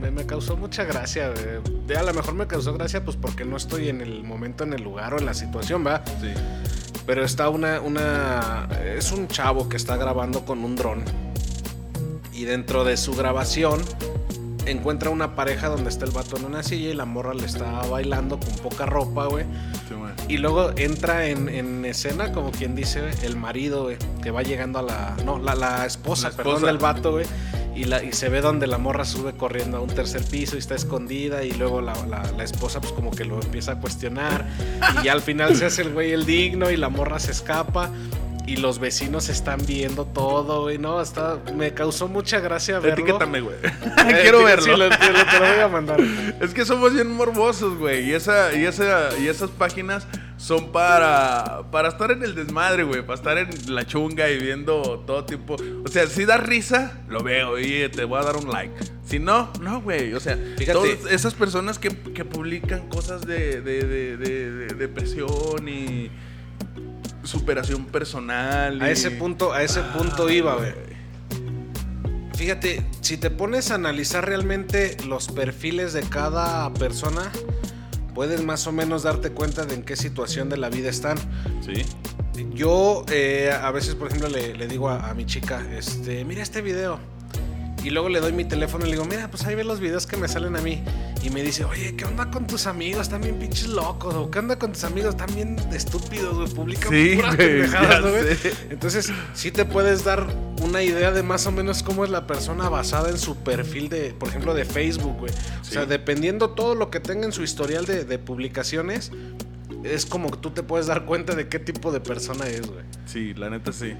Me, 0.00 0.12
me 0.12 0.24
causó 0.24 0.56
mucha 0.56 0.84
gracia. 0.84 1.30
De- 1.30 1.96
A 1.96 2.02
lo 2.04 2.14
mejor 2.14 2.34
me 2.34 2.46
causó 2.46 2.72
gracia 2.74 3.04
pues 3.04 3.16
porque 3.16 3.44
no 3.44 3.56
estoy 3.56 3.88
en 3.88 4.00
el 4.00 4.22
momento, 4.22 4.62
en 4.62 4.72
el 4.72 4.82
lugar 4.84 5.14
o 5.14 5.18
en 5.18 5.26
la 5.26 5.34
situación, 5.34 5.84
¿va? 5.84 6.04
Sí. 6.20 6.32
Pero 7.04 7.24
está 7.24 7.48
una, 7.48 7.80
una. 7.80 8.68
Es 8.96 9.10
un 9.10 9.26
chavo 9.26 9.68
que 9.68 9.76
está 9.76 9.96
grabando 9.96 10.44
con 10.44 10.62
un 10.62 10.76
dron. 10.76 11.02
Y 12.32 12.44
dentro 12.44 12.84
de 12.84 12.96
su 12.96 13.14
grabación 13.16 13.82
encuentra 14.70 15.10
una 15.10 15.34
pareja 15.34 15.68
donde 15.68 15.88
está 15.90 16.04
el 16.04 16.10
vato 16.10 16.36
en 16.36 16.44
una 16.44 16.62
silla 16.62 16.90
y 16.90 16.94
la 16.94 17.04
morra 17.04 17.34
le 17.34 17.46
está 17.46 17.82
bailando 17.88 18.38
con 18.38 18.54
poca 18.56 18.86
ropa, 18.86 19.26
güey. 19.26 19.44
Sí. 19.88 19.94
Y 20.28 20.36
luego 20.38 20.72
entra 20.76 21.26
en, 21.28 21.48
en 21.48 21.84
escena, 21.84 22.32
como 22.32 22.50
quien 22.50 22.74
dice, 22.74 23.02
el 23.22 23.36
marido, 23.36 23.84
güey, 23.84 23.96
que 24.22 24.30
va 24.30 24.42
llegando 24.42 24.78
a 24.78 24.82
la. 24.82 25.16
No, 25.24 25.38
la, 25.38 25.54
la 25.54 25.86
esposa, 25.86 26.30
La 26.30 26.36
perdón, 26.36 26.62
del 26.62 26.78
vato, 26.78 27.12
güey. 27.12 27.26
Y, 27.74 27.84
la, 27.84 28.02
y 28.02 28.12
se 28.12 28.28
ve 28.28 28.40
donde 28.40 28.66
la 28.66 28.76
morra 28.78 29.04
sube 29.04 29.34
corriendo 29.34 29.76
a 29.76 29.80
un 29.80 29.88
tercer 29.88 30.24
piso 30.24 30.56
y 30.56 30.58
está 30.58 30.74
escondida. 30.74 31.44
Y 31.44 31.52
luego 31.52 31.80
la, 31.80 31.94
la- 32.06 32.30
la 32.36 32.44
esposa, 32.44 32.80
pues 32.80 32.92
como 32.92 33.10
que 33.12 33.24
lo 33.24 33.40
empieza 33.40 33.72
a 33.72 33.80
cuestionar. 33.80 34.46
Y 35.00 35.04
ya 35.04 35.12
al 35.12 35.22
final 35.22 35.54
se 35.56 35.66
hace 35.66 35.82
el 35.82 35.92
güey 35.94 36.10
el 36.12 36.26
digno 36.26 36.70
y 36.70 36.76
la 36.76 36.88
morra 36.88 37.18
se 37.20 37.30
escapa. 37.30 37.90
Y 38.48 38.56
los 38.56 38.78
vecinos 38.78 39.28
están 39.28 39.60
viendo 39.66 40.06
todo, 40.06 40.62
güey. 40.62 40.78
No, 40.78 41.02
está, 41.02 41.38
me 41.54 41.74
causó 41.74 42.08
mucha 42.08 42.40
gracia 42.40 42.78
verlo. 42.80 43.04
Etiquétame, 43.04 43.40
güey. 43.42 43.56
Quiero 44.22 44.42
verlo. 44.42 44.64
Sí, 44.64 44.70
lo- 44.70 44.88
te, 44.88 45.12
lo, 45.12 45.24
te 45.26 45.38
lo 45.38 45.46
voy 45.52 45.60
a 45.62 45.68
mandar. 45.68 46.00
Es 46.40 46.54
que 46.54 46.64
somos 46.64 46.94
bien 46.94 47.10
morbosos, 47.14 47.76
güey. 47.76 48.08
Y, 48.08 48.14
esa, 48.14 48.54
y, 48.54 48.64
esa, 48.64 49.10
y 49.18 49.28
esas 49.28 49.50
páginas 49.50 50.06
son 50.38 50.72
para, 50.72 51.64
para 51.70 51.88
estar 51.88 52.10
en 52.10 52.22
el 52.22 52.34
desmadre, 52.34 52.84
güey. 52.84 53.02
Para 53.02 53.14
estar 53.16 53.36
en 53.38 53.50
la 53.74 53.84
chunga 53.86 54.30
y 54.30 54.38
viendo 54.38 55.04
todo 55.06 55.24
tipo. 55.26 55.56
O 55.84 55.88
sea, 55.88 56.06
si 56.06 56.24
da 56.24 56.38
risa, 56.38 57.02
lo 57.08 57.22
veo 57.22 57.58
y 57.58 57.86
te 57.90 58.04
voy 58.04 58.18
a 58.18 58.22
dar 58.24 58.36
un 58.36 58.48
like. 58.50 58.72
Si 59.04 59.18
no, 59.18 59.52
no, 59.60 59.82
güey. 59.82 60.14
O 60.14 60.20
sea, 60.20 60.36
Fíjate. 60.56 60.72
todas 60.72 61.12
esas 61.12 61.34
personas 61.34 61.78
que, 61.78 61.90
que 61.90 62.24
publican 62.24 62.88
cosas 62.88 63.26
de, 63.26 63.60
de, 63.60 63.82
de- 63.84 64.16
de- 64.16 64.50
de 64.50 64.66
depresión 64.74 65.68
y 65.68 66.10
superación 67.28 67.84
personal. 67.86 68.80
A 68.80 68.88
y- 68.88 68.92
ese 68.92 69.10
punto, 69.10 69.52
a 69.52 69.62
ese 69.62 69.80
punto 69.82 70.30
iba, 70.30 70.54
güey. 70.56 70.72
Fíjate, 72.34 72.84
si 73.00 73.16
te 73.16 73.30
pones 73.30 73.70
a 73.70 73.74
analizar 73.74 74.24
realmente 74.26 74.96
los 75.06 75.28
perfiles 75.28 75.92
de 75.92 76.02
cada 76.02 76.72
persona, 76.72 77.32
puedes 78.14 78.42
más 78.44 78.66
o 78.66 78.72
menos 78.72 79.02
darte 79.02 79.30
cuenta 79.30 79.64
de 79.66 79.74
en 79.74 79.82
qué 79.82 79.96
situación 79.96 80.48
de 80.48 80.56
la 80.56 80.70
vida 80.70 80.88
están. 80.88 81.18
Sí. 81.60 81.84
Yo 82.54 83.04
eh, 83.10 83.50
a 83.52 83.70
veces, 83.72 83.96
por 83.96 84.06
ejemplo, 84.08 84.28
le, 84.28 84.56
le 84.56 84.68
digo 84.68 84.88
a, 84.88 85.10
a 85.10 85.14
mi 85.14 85.26
chica, 85.26 85.66
este, 85.76 86.24
mira 86.24 86.42
este 86.42 86.62
video. 86.62 86.98
Y 87.82 87.90
luego 87.90 88.08
le 88.08 88.20
doy 88.20 88.32
mi 88.32 88.44
teléfono 88.44 88.86
y 88.86 88.90
le 88.90 88.96
digo, 88.96 89.04
mira, 89.04 89.28
pues 89.30 89.44
ahí 89.44 89.54
ve 89.54 89.64
los 89.64 89.80
videos 89.80 90.06
que 90.06 90.16
me 90.16 90.28
salen 90.28 90.54
a 90.56 90.60
mí. 90.60 90.82
Y 91.22 91.30
me 91.30 91.42
dice, 91.42 91.64
oye, 91.64 91.94
¿qué 91.96 92.04
onda 92.04 92.30
con 92.30 92.46
tus 92.46 92.66
amigos? 92.66 93.02
Están 93.02 93.22
bien 93.22 93.38
pinches 93.38 93.68
locos. 93.68 94.14
O 94.14 94.30
¿qué 94.30 94.38
onda 94.38 94.58
con 94.58 94.72
tus 94.72 94.84
amigos? 94.84 95.10
Están 95.10 95.34
bien 95.34 95.56
estúpidos, 95.72 96.36
güey. 96.36 96.48
Publican 96.48 96.90
Sí, 96.90 97.16
puras 97.16 97.36
pendejadas, 97.36 98.00
¿no, 98.02 98.10
güey? 98.10 98.24
Entonces, 98.70 99.12
sí 99.34 99.50
te 99.50 99.64
puedes 99.64 100.04
dar 100.04 100.26
una 100.62 100.82
idea 100.82 101.10
de 101.10 101.22
más 101.22 101.46
o 101.46 101.52
menos 101.52 101.82
cómo 101.82 102.04
es 102.04 102.10
la 102.10 102.26
persona 102.26 102.68
basada 102.68 103.10
en 103.10 103.18
su 103.18 103.36
perfil 103.36 103.88
de, 103.88 104.14
por 104.14 104.28
ejemplo, 104.28 104.54
de 104.54 104.64
Facebook, 104.64 105.18
güey. 105.18 105.32
O 105.60 105.64
sea, 105.64 105.86
dependiendo 105.86 106.50
todo 106.50 106.74
lo 106.74 106.90
que 106.90 107.00
tenga 107.00 107.26
en 107.26 107.32
su 107.32 107.42
historial 107.42 107.84
de, 107.84 108.04
de 108.04 108.18
publicaciones, 108.18 109.10
es 109.84 110.06
como 110.06 110.30
que 110.30 110.38
tú 110.38 110.50
te 110.50 110.62
puedes 110.62 110.86
dar 110.86 111.04
cuenta 111.04 111.34
de 111.34 111.48
qué 111.48 111.58
tipo 111.58 111.92
de 111.92 112.00
persona 112.00 112.46
es, 112.46 112.66
güey. 112.66 112.84
Sí, 113.06 113.34
la 113.34 113.50
neta 113.50 113.72
sí. 113.72 113.94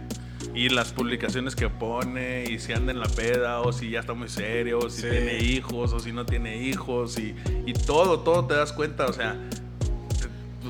Y 0.55 0.71
las 0.71 0.93
publicaciones 0.93 1.55
que 1.55 1.69
pone, 1.69 2.45
y 2.51 2.59
si 2.59 2.73
anda 2.73 2.91
en 2.93 2.99
la 3.01 3.09
peda, 3.09 3.61
o 3.61 3.73
si 3.73 3.91
ya 3.91 4.01
está 4.01 4.15
muy 4.15 4.29
serio, 4.29 4.79
o 4.81 4.91
si 4.91 5.03
Sí. 5.03 5.09
tiene 5.09 5.39
hijos, 5.39 5.93
o 5.93 6.01
si 6.01 6.13
no 6.13 6.27
tiene 6.27 6.63
hijos, 6.63 7.19
y, 7.19 7.35
y 7.67 7.73
todo, 7.75 8.21
todo 8.21 8.45
te 8.47 8.55
das 8.55 8.73
cuenta, 8.73 9.07
o 9.07 9.13
sea. 9.13 9.37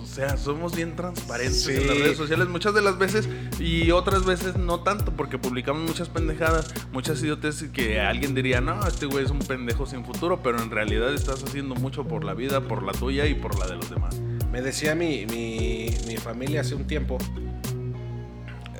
O 0.00 0.06
sea, 0.06 0.36
somos 0.36 0.74
bien 0.76 0.94
transparentes 0.96 1.64
Sí. 1.64 1.72
en 1.72 1.86
las 1.86 1.98
redes 1.98 2.16
sociales 2.16 2.48
muchas 2.48 2.72
de 2.74 2.82
las 2.82 2.98
veces 2.98 3.28
y 3.58 3.90
otras 3.90 4.24
veces 4.24 4.56
no 4.56 4.80
tanto 4.80 5.12
porque 5.12 5.38
publicamos 5.38 5.82
muchas 5.88 6.08
pendejadas, 6.08 6.72
muchas 6.92 7.20
idiotes 7.22 7.64
que 7.72 8.00
alguien 8.00 8.34
diría, 8.34 8.60
no, 8.60 8.86
este 8.86 9.06
güey 9.06 9.24
es 9.24 9.30
un 9.30 9.40
pendejo 9.40 9.86
sin 9.86 10.04
futuro, 10.04 10.40
pero 10.42 10.62
en 10.62 10.70
realidad 10.70 11.12
estás 11.14 11.42
haciendo 11.44 11.74
mucho 11.74 12.04
por 12.06 12.24
la 12.24 12.34
vida, 12.34 12.60
por 12.60 12.82
la 12.84 12.92
tuya 12.92 13.26
y 13.26 13.34
por 13.34 13.58
la 13.58 13.66
de 13.66 13.76
los 13.76 13.90
demás. 13.90 14.18
Me 14.52 14.60
decía 14.62 14.94
mi, 14.94 15.26
mi, 15.26 15.90
mi 16.06 16.16
familia 16.16 16.60
hace 16.62 16.74
un 16.74 16.86
tiempo. 16.86 17.18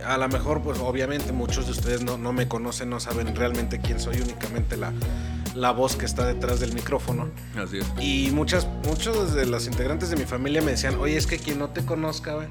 A 0.07 0.17
lo 0.17 0.29
mejor, 0.29 0.63
pues 0.63 0.79
obviamente 0.79 1.33
muchos 1.33 1.67
de 1.67 1.73
ustedes 1.73 2.03
no, 2.03 2.19
no 2.19 2.33
me 2.33 2.49
conocen, 2.49 2.91
no 2.91 3.01
saben 3.01 3.35
realmente 3.35 3.81
quién 3.81 4.01
soy, 4.01 4.21
únicamente 4.21 4.77
la, 4.77 4.93
la 5.55 5.73
voz 5.73 5.97
que 5.97 6.07
está 6.07 6.27
detrás 6.27 6.61
del 6.61 6.73
micrófono. 6.73 7.31
Así 7.57 7.79
es. 7.79 7.87
Y 8.01 8.31
muchas, 8.33 8.67
muchos 8.85 9.35
de 9.35 9.47
los 9.47 9.67
integrantes 9.67 10.11
de 10.11 10.17
mi 10.17 10.25
familia 10.25 10.63
me 10.63 10.73
decían, 10.73 10.97
oye, 11.01 11.17
es 11.17 11.27
que 11.27 11.39
quien 11.39 11.59
no 11.59 11.71
te 11.71 11.85
conozca, 11.85 12.35
güey, 12.35 12.49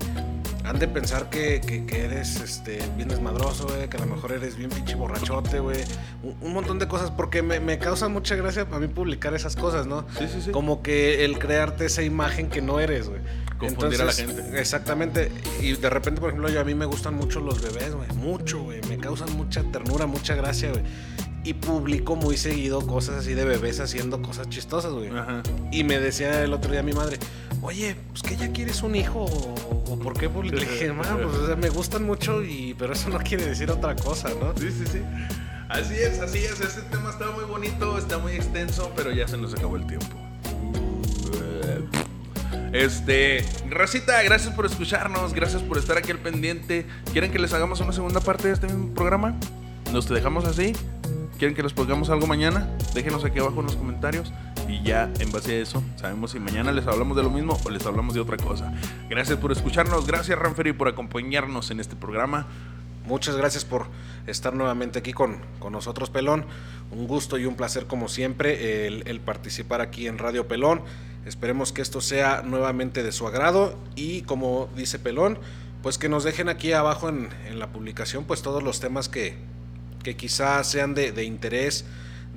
han 0.67 0.79
de 0.79 0.87
pensar 0.87 1.29
que, 1.29 1.61
que- 1.61 1.85
que 1.85 2.05
eres 2.05 2.35
este, 2.41 2.79
bien 2.95 3.07
desmadroso, 3.09 3.67
güey, 3.67 3.87
que 3.89 3.97
a 3.97 3.99
lo 4.01 4.05
mejor 4.07 4.31
eres 4.33 4.55
bien 4.57 4.69
pinche 4.69 4.95
borrachote, 4.95 5.59
güey. 5.59 5.79
Un, 6.23 6.35
un 6.41 6.53
montón 6.53 6.77
de 6.79 6.87
cosas, 6.87 7.09
porque 7.11 7.41
me, 7.41 7.59
me 7.59 7.79
causa 7.79 8.07
mucha 8.09 8.35
gracia 8.35 8.67
a 8.71 8.79
mí 8.79 8.87
publicar 8.87 9.33
esas 9.33 9.55
cosas, 9.55 9.87
¿no? 9.87 10.05
Sí, 10.17 10.25
sí, 10.31 10.41
sí. 10.41 10.51
Como 10.51 10.81
que 10.81 11.23
el 11.25 11.39
crearte 11.39 11.85
esa 11.85 12.03
imagen 12.03 12.49
que 12.49 12.61
no 12.61 12.79
eres, 12.79 13.07
güey. 13.09 13.21
Confundir 13.57 14.01
a 14.01 14.05
la 14.05 14.13
gente. 14.13 14.59
Exactamente. 14.59 15.31
Y 15.61 15.73
de 15.73 15.89
repente, 15.89 16.21
por 16.21 16.29
ejemplo, 16.29 16.49
yo 16.49 16.61
a 16.61 16.63
mí 16.63 16.75
me 16.75 16.85
gustan 16.85 17.15
mucho 17.15 17.39
los 17.39 17.61
bebés, 17.61 17.95
güey. 17.95 18.07
Mucho, 18.13 18.61
güey. 18.61 18.81
Me 18.87 18.97
causan 18.99 19.35
mucha 19.35 19.63
ternura, 19.63 20.05
mucha 20.05 20.35
gracia, 20.35 20.69
güey. 20.71 20.83
Y 21.47 21.53
publico 21.53 22.17
muy 22.17 22.35
seguido 22.35 22.85
cosas 22.85 23.19
así 23.19 23.33
de 23.33 23.45
bebés 23.45 23.79
haciendo 23.79 24.21
cosas 24.21 24.49
chistosas, 24.49 24.91
güey. 24.91 25.07
Ajá. 25.07 25.43
Y 25.71 25.85
me 25.85 25.97
decía 25.97 26.43
el 26.43 26.51
otro 26.51 26.69
día 26.73 26.83
mi 26.83 26.91
madre, 26.91 27.19
oye, 27.61 27.95
pues 28.09 28.21
que 28.21 28.35
ya 28.35 28.51
quieres 28.51 28.83
un 28.83 28.97
hijo 28.97 29.21
o, 29.21 29.93
o 29.93 29.97
por 29.97 30.17
qué 30.19 30.27
publiqué. 30.27 30.57
Le 30.57 30.65
dije, 30.65 30.91
"Ma, 30.91 31.03
pues 31.03 31.33
o 31.37 31.47
sea, 31.47 31.55
me 31.55 31.69
gustan 31.69 32.03
mucho 32.03 32.43
y 32.43 32.75
pero 32.77 32.91
eso 32.91 33.07
no 33.07 33.19
quiere 33.19 33.45
decir 33.45 33.71
otra 33.71 33.95
cosa, 33.95 34.27
¿no? 34.27 34.53
Sí, 34.59 34.69
sí, 34.71 34.83
sí. 34.91 35.01
Así 35.69 35.93
es, 35.93 36.19
así 36.19 36.39
es. 36.39 36.59
Este 36.59 36.81
tema 36.81 37.11
está 37.11 37.31
muy 37.31 37.45
bonito, 37.45 37.97
está 37.97 38.17
muy 38.17 38.33
extenso, 38.33 38.91
pero 38.93 39.13
ya 39.13 39.25
se 39.25 39.37
nos 39.37 39.53
acabó 39.53 39.77
el 39.77 39.87
tiempo. 39.87 40.17
Este, 42.73 43.45
Racita, 43.69 44.21
gracias 44.23 44.53
por 44.53 44.65
escucharnos, 44.65 45.33
gracias 45.33 45.61
por 45.61 45.77
estar 45.77 45.97
aquí 45.97 46.11
al 46.11 46.19
pendiente. 46.19 46.85
¿Quieren 47.13 47.31
que 47.31 47.39
les 47.39 47.53
hagamos 47.53 47.79
una 47.79 47.93
segunda 47.93 48.19
parte 48.19 48.49
de 48.49 48.53
este 48.53 48.67
mismo 48.67 48.93
programa? 48.93 49.33
¿Nos 49.93 50.07
te 50.07 50.13
dejamos 50.13 50.43
así? 50.43 50.73
¿Quieren 51.37 51.55
que 51.55 51.61
les 51.61 51.73
pongamos 51.73 52.09
algo 52.09 52.25
mañana? 52.25 52.67
Déjenos 52.95 53.23
aquí 53.23 53.37
abajo 53.37 53.59
en 53.59 53.67
los 53.67 53.75
comentarios 53.75 54.33
y 54.67 54.81
ya 54.81 55.11
en 55.19 55.31
base 55.31 55.53
a 55.53 55.61
eso 55.61 55.83
sabemos 55.95 56.31
si 56.31 56.39
mañana 56.39 56.71
les 56.71 56.87
hablamos 56.87 57.15
de 57.15 57.21
lo 57.21 57.29
mismo 57.29 57.59
o 57.63 57.69
les 57.69 57.85
hablamos 57.85 58.15
de 58.15 58.21
otra 58.21 58.37
cosa. 58.37 58.73
Gracias 59.07 59.37
por 59.37 59.51
escucharnos, 59.51 60.07
gracias 60.07 60.39
Ranferi 60.39 60.73
por 60.73 60.87
acompañarnos 60.87 61.69
en 61.69 61.79
este 61.79 61.95
programa. 61.95 62.47
Muchas 63.05 63.37
gracias 63.37 63.65
por 63.65 63.85
estar 64.25 64.55
nuevamente 64.55 64.97
aquí 64.97 65.13
con, 65.13 65.37
con 65.59 65.73
nosotros, 65.73 66.09
Pelón. 66.09 66.43
Un 66.89 67.05
gusto 67.05 67.37
y 67.37 67.45
un 67.45 67.55
placer 67.55 67.85
como 67.85 68.09
siempre 68.09 68.87
el, 68.87 69.03
el 69.07 69.19
participar 69.19 69.81
aquí 69.81 70.07
en 70.07 70.17
Radio 70.17 70.47
Pelón. 70.47 70.81
Esperemos 71.27 71.71
que 71.71 71.83
esto 71.83 72.01
sea 72.01 72.41
nuevamente 72.41 73.03
de 73.03 73.11
su 73.11 73.27
agrado 73.27 73.77
y 73.95 74.23
como 74.23 74.69
dice 74.75 74.97
Pelón, 74.97 75.37
pues 75.83 75.97
que 75.97 76.09
nos 76.09 76.23
dejen 76.23 76.49
aquí 76.49 76.73
abajo 76.73 77.09
en, 77.09 77.29
la 77.57 77.67
publicación 77.67 78.25
pues 78.25 78.41
todos 78.41 78.63
los 78.63 78.79
temas 78.79 79.09
que, 79.09 79.37
que 80.03 80.15
quizás 80.15 80.69
sean 80.69 80.93
de, 80.93 81.11
de 81.11 81.23
interés 81.23 81.85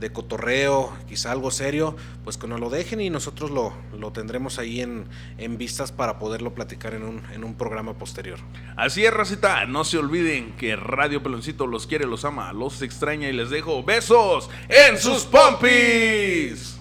de 0.00 0.10
cotorreo, 0.10 0.92
quizá 1.06 1.30
algo 1.30 1.50
serio, 1.50 1.94
pues 2.24 2.38
que 2.38 2.46
nos 2.46 2.58
lo 2.58 2.70
dejen 2.70 3.00
y 3.00 3.10
nosotros 3.10 3.50
lo, 3.50 3.74
lo 3.96 4.12
tendremos 4.12 4.58
ahí 4.58 4.80
en, 4.80 5.04
en, 5.36 5.58
vistas 5.58 5.92
para 5.92 6.18
poderlo 6.18 6.54
platicar 6.54 6.94
en 6.94 7.02
un, 7.02 7.22
en 7.32 7.44
un 7.44 7.54
programa 7.54 7.94
posterior. 7.98 8.38
Así 8.76 9.04
es, 9.04 9.12
Racita, 9.12 9.66
no 9.66 9.84
se 9.84 9.98
olviden 9.98 10.56
que 10.56 10.74
Radio 10.74 11.22
Peloncito 11.22 11.66
los 11.66 11.86
quiere, 11.86 12.06
los 12.06 12.24
ama, 12.24 12.52
los 12.54 12.80
extraña 12.80 13.28
y 13.28 13.34
les 13.34 13.50
dejo 13.50 13.84
besos 13.84 14.48
en 14.68 14.98
sus 14.98 15.24
pompis. 15.24 16.79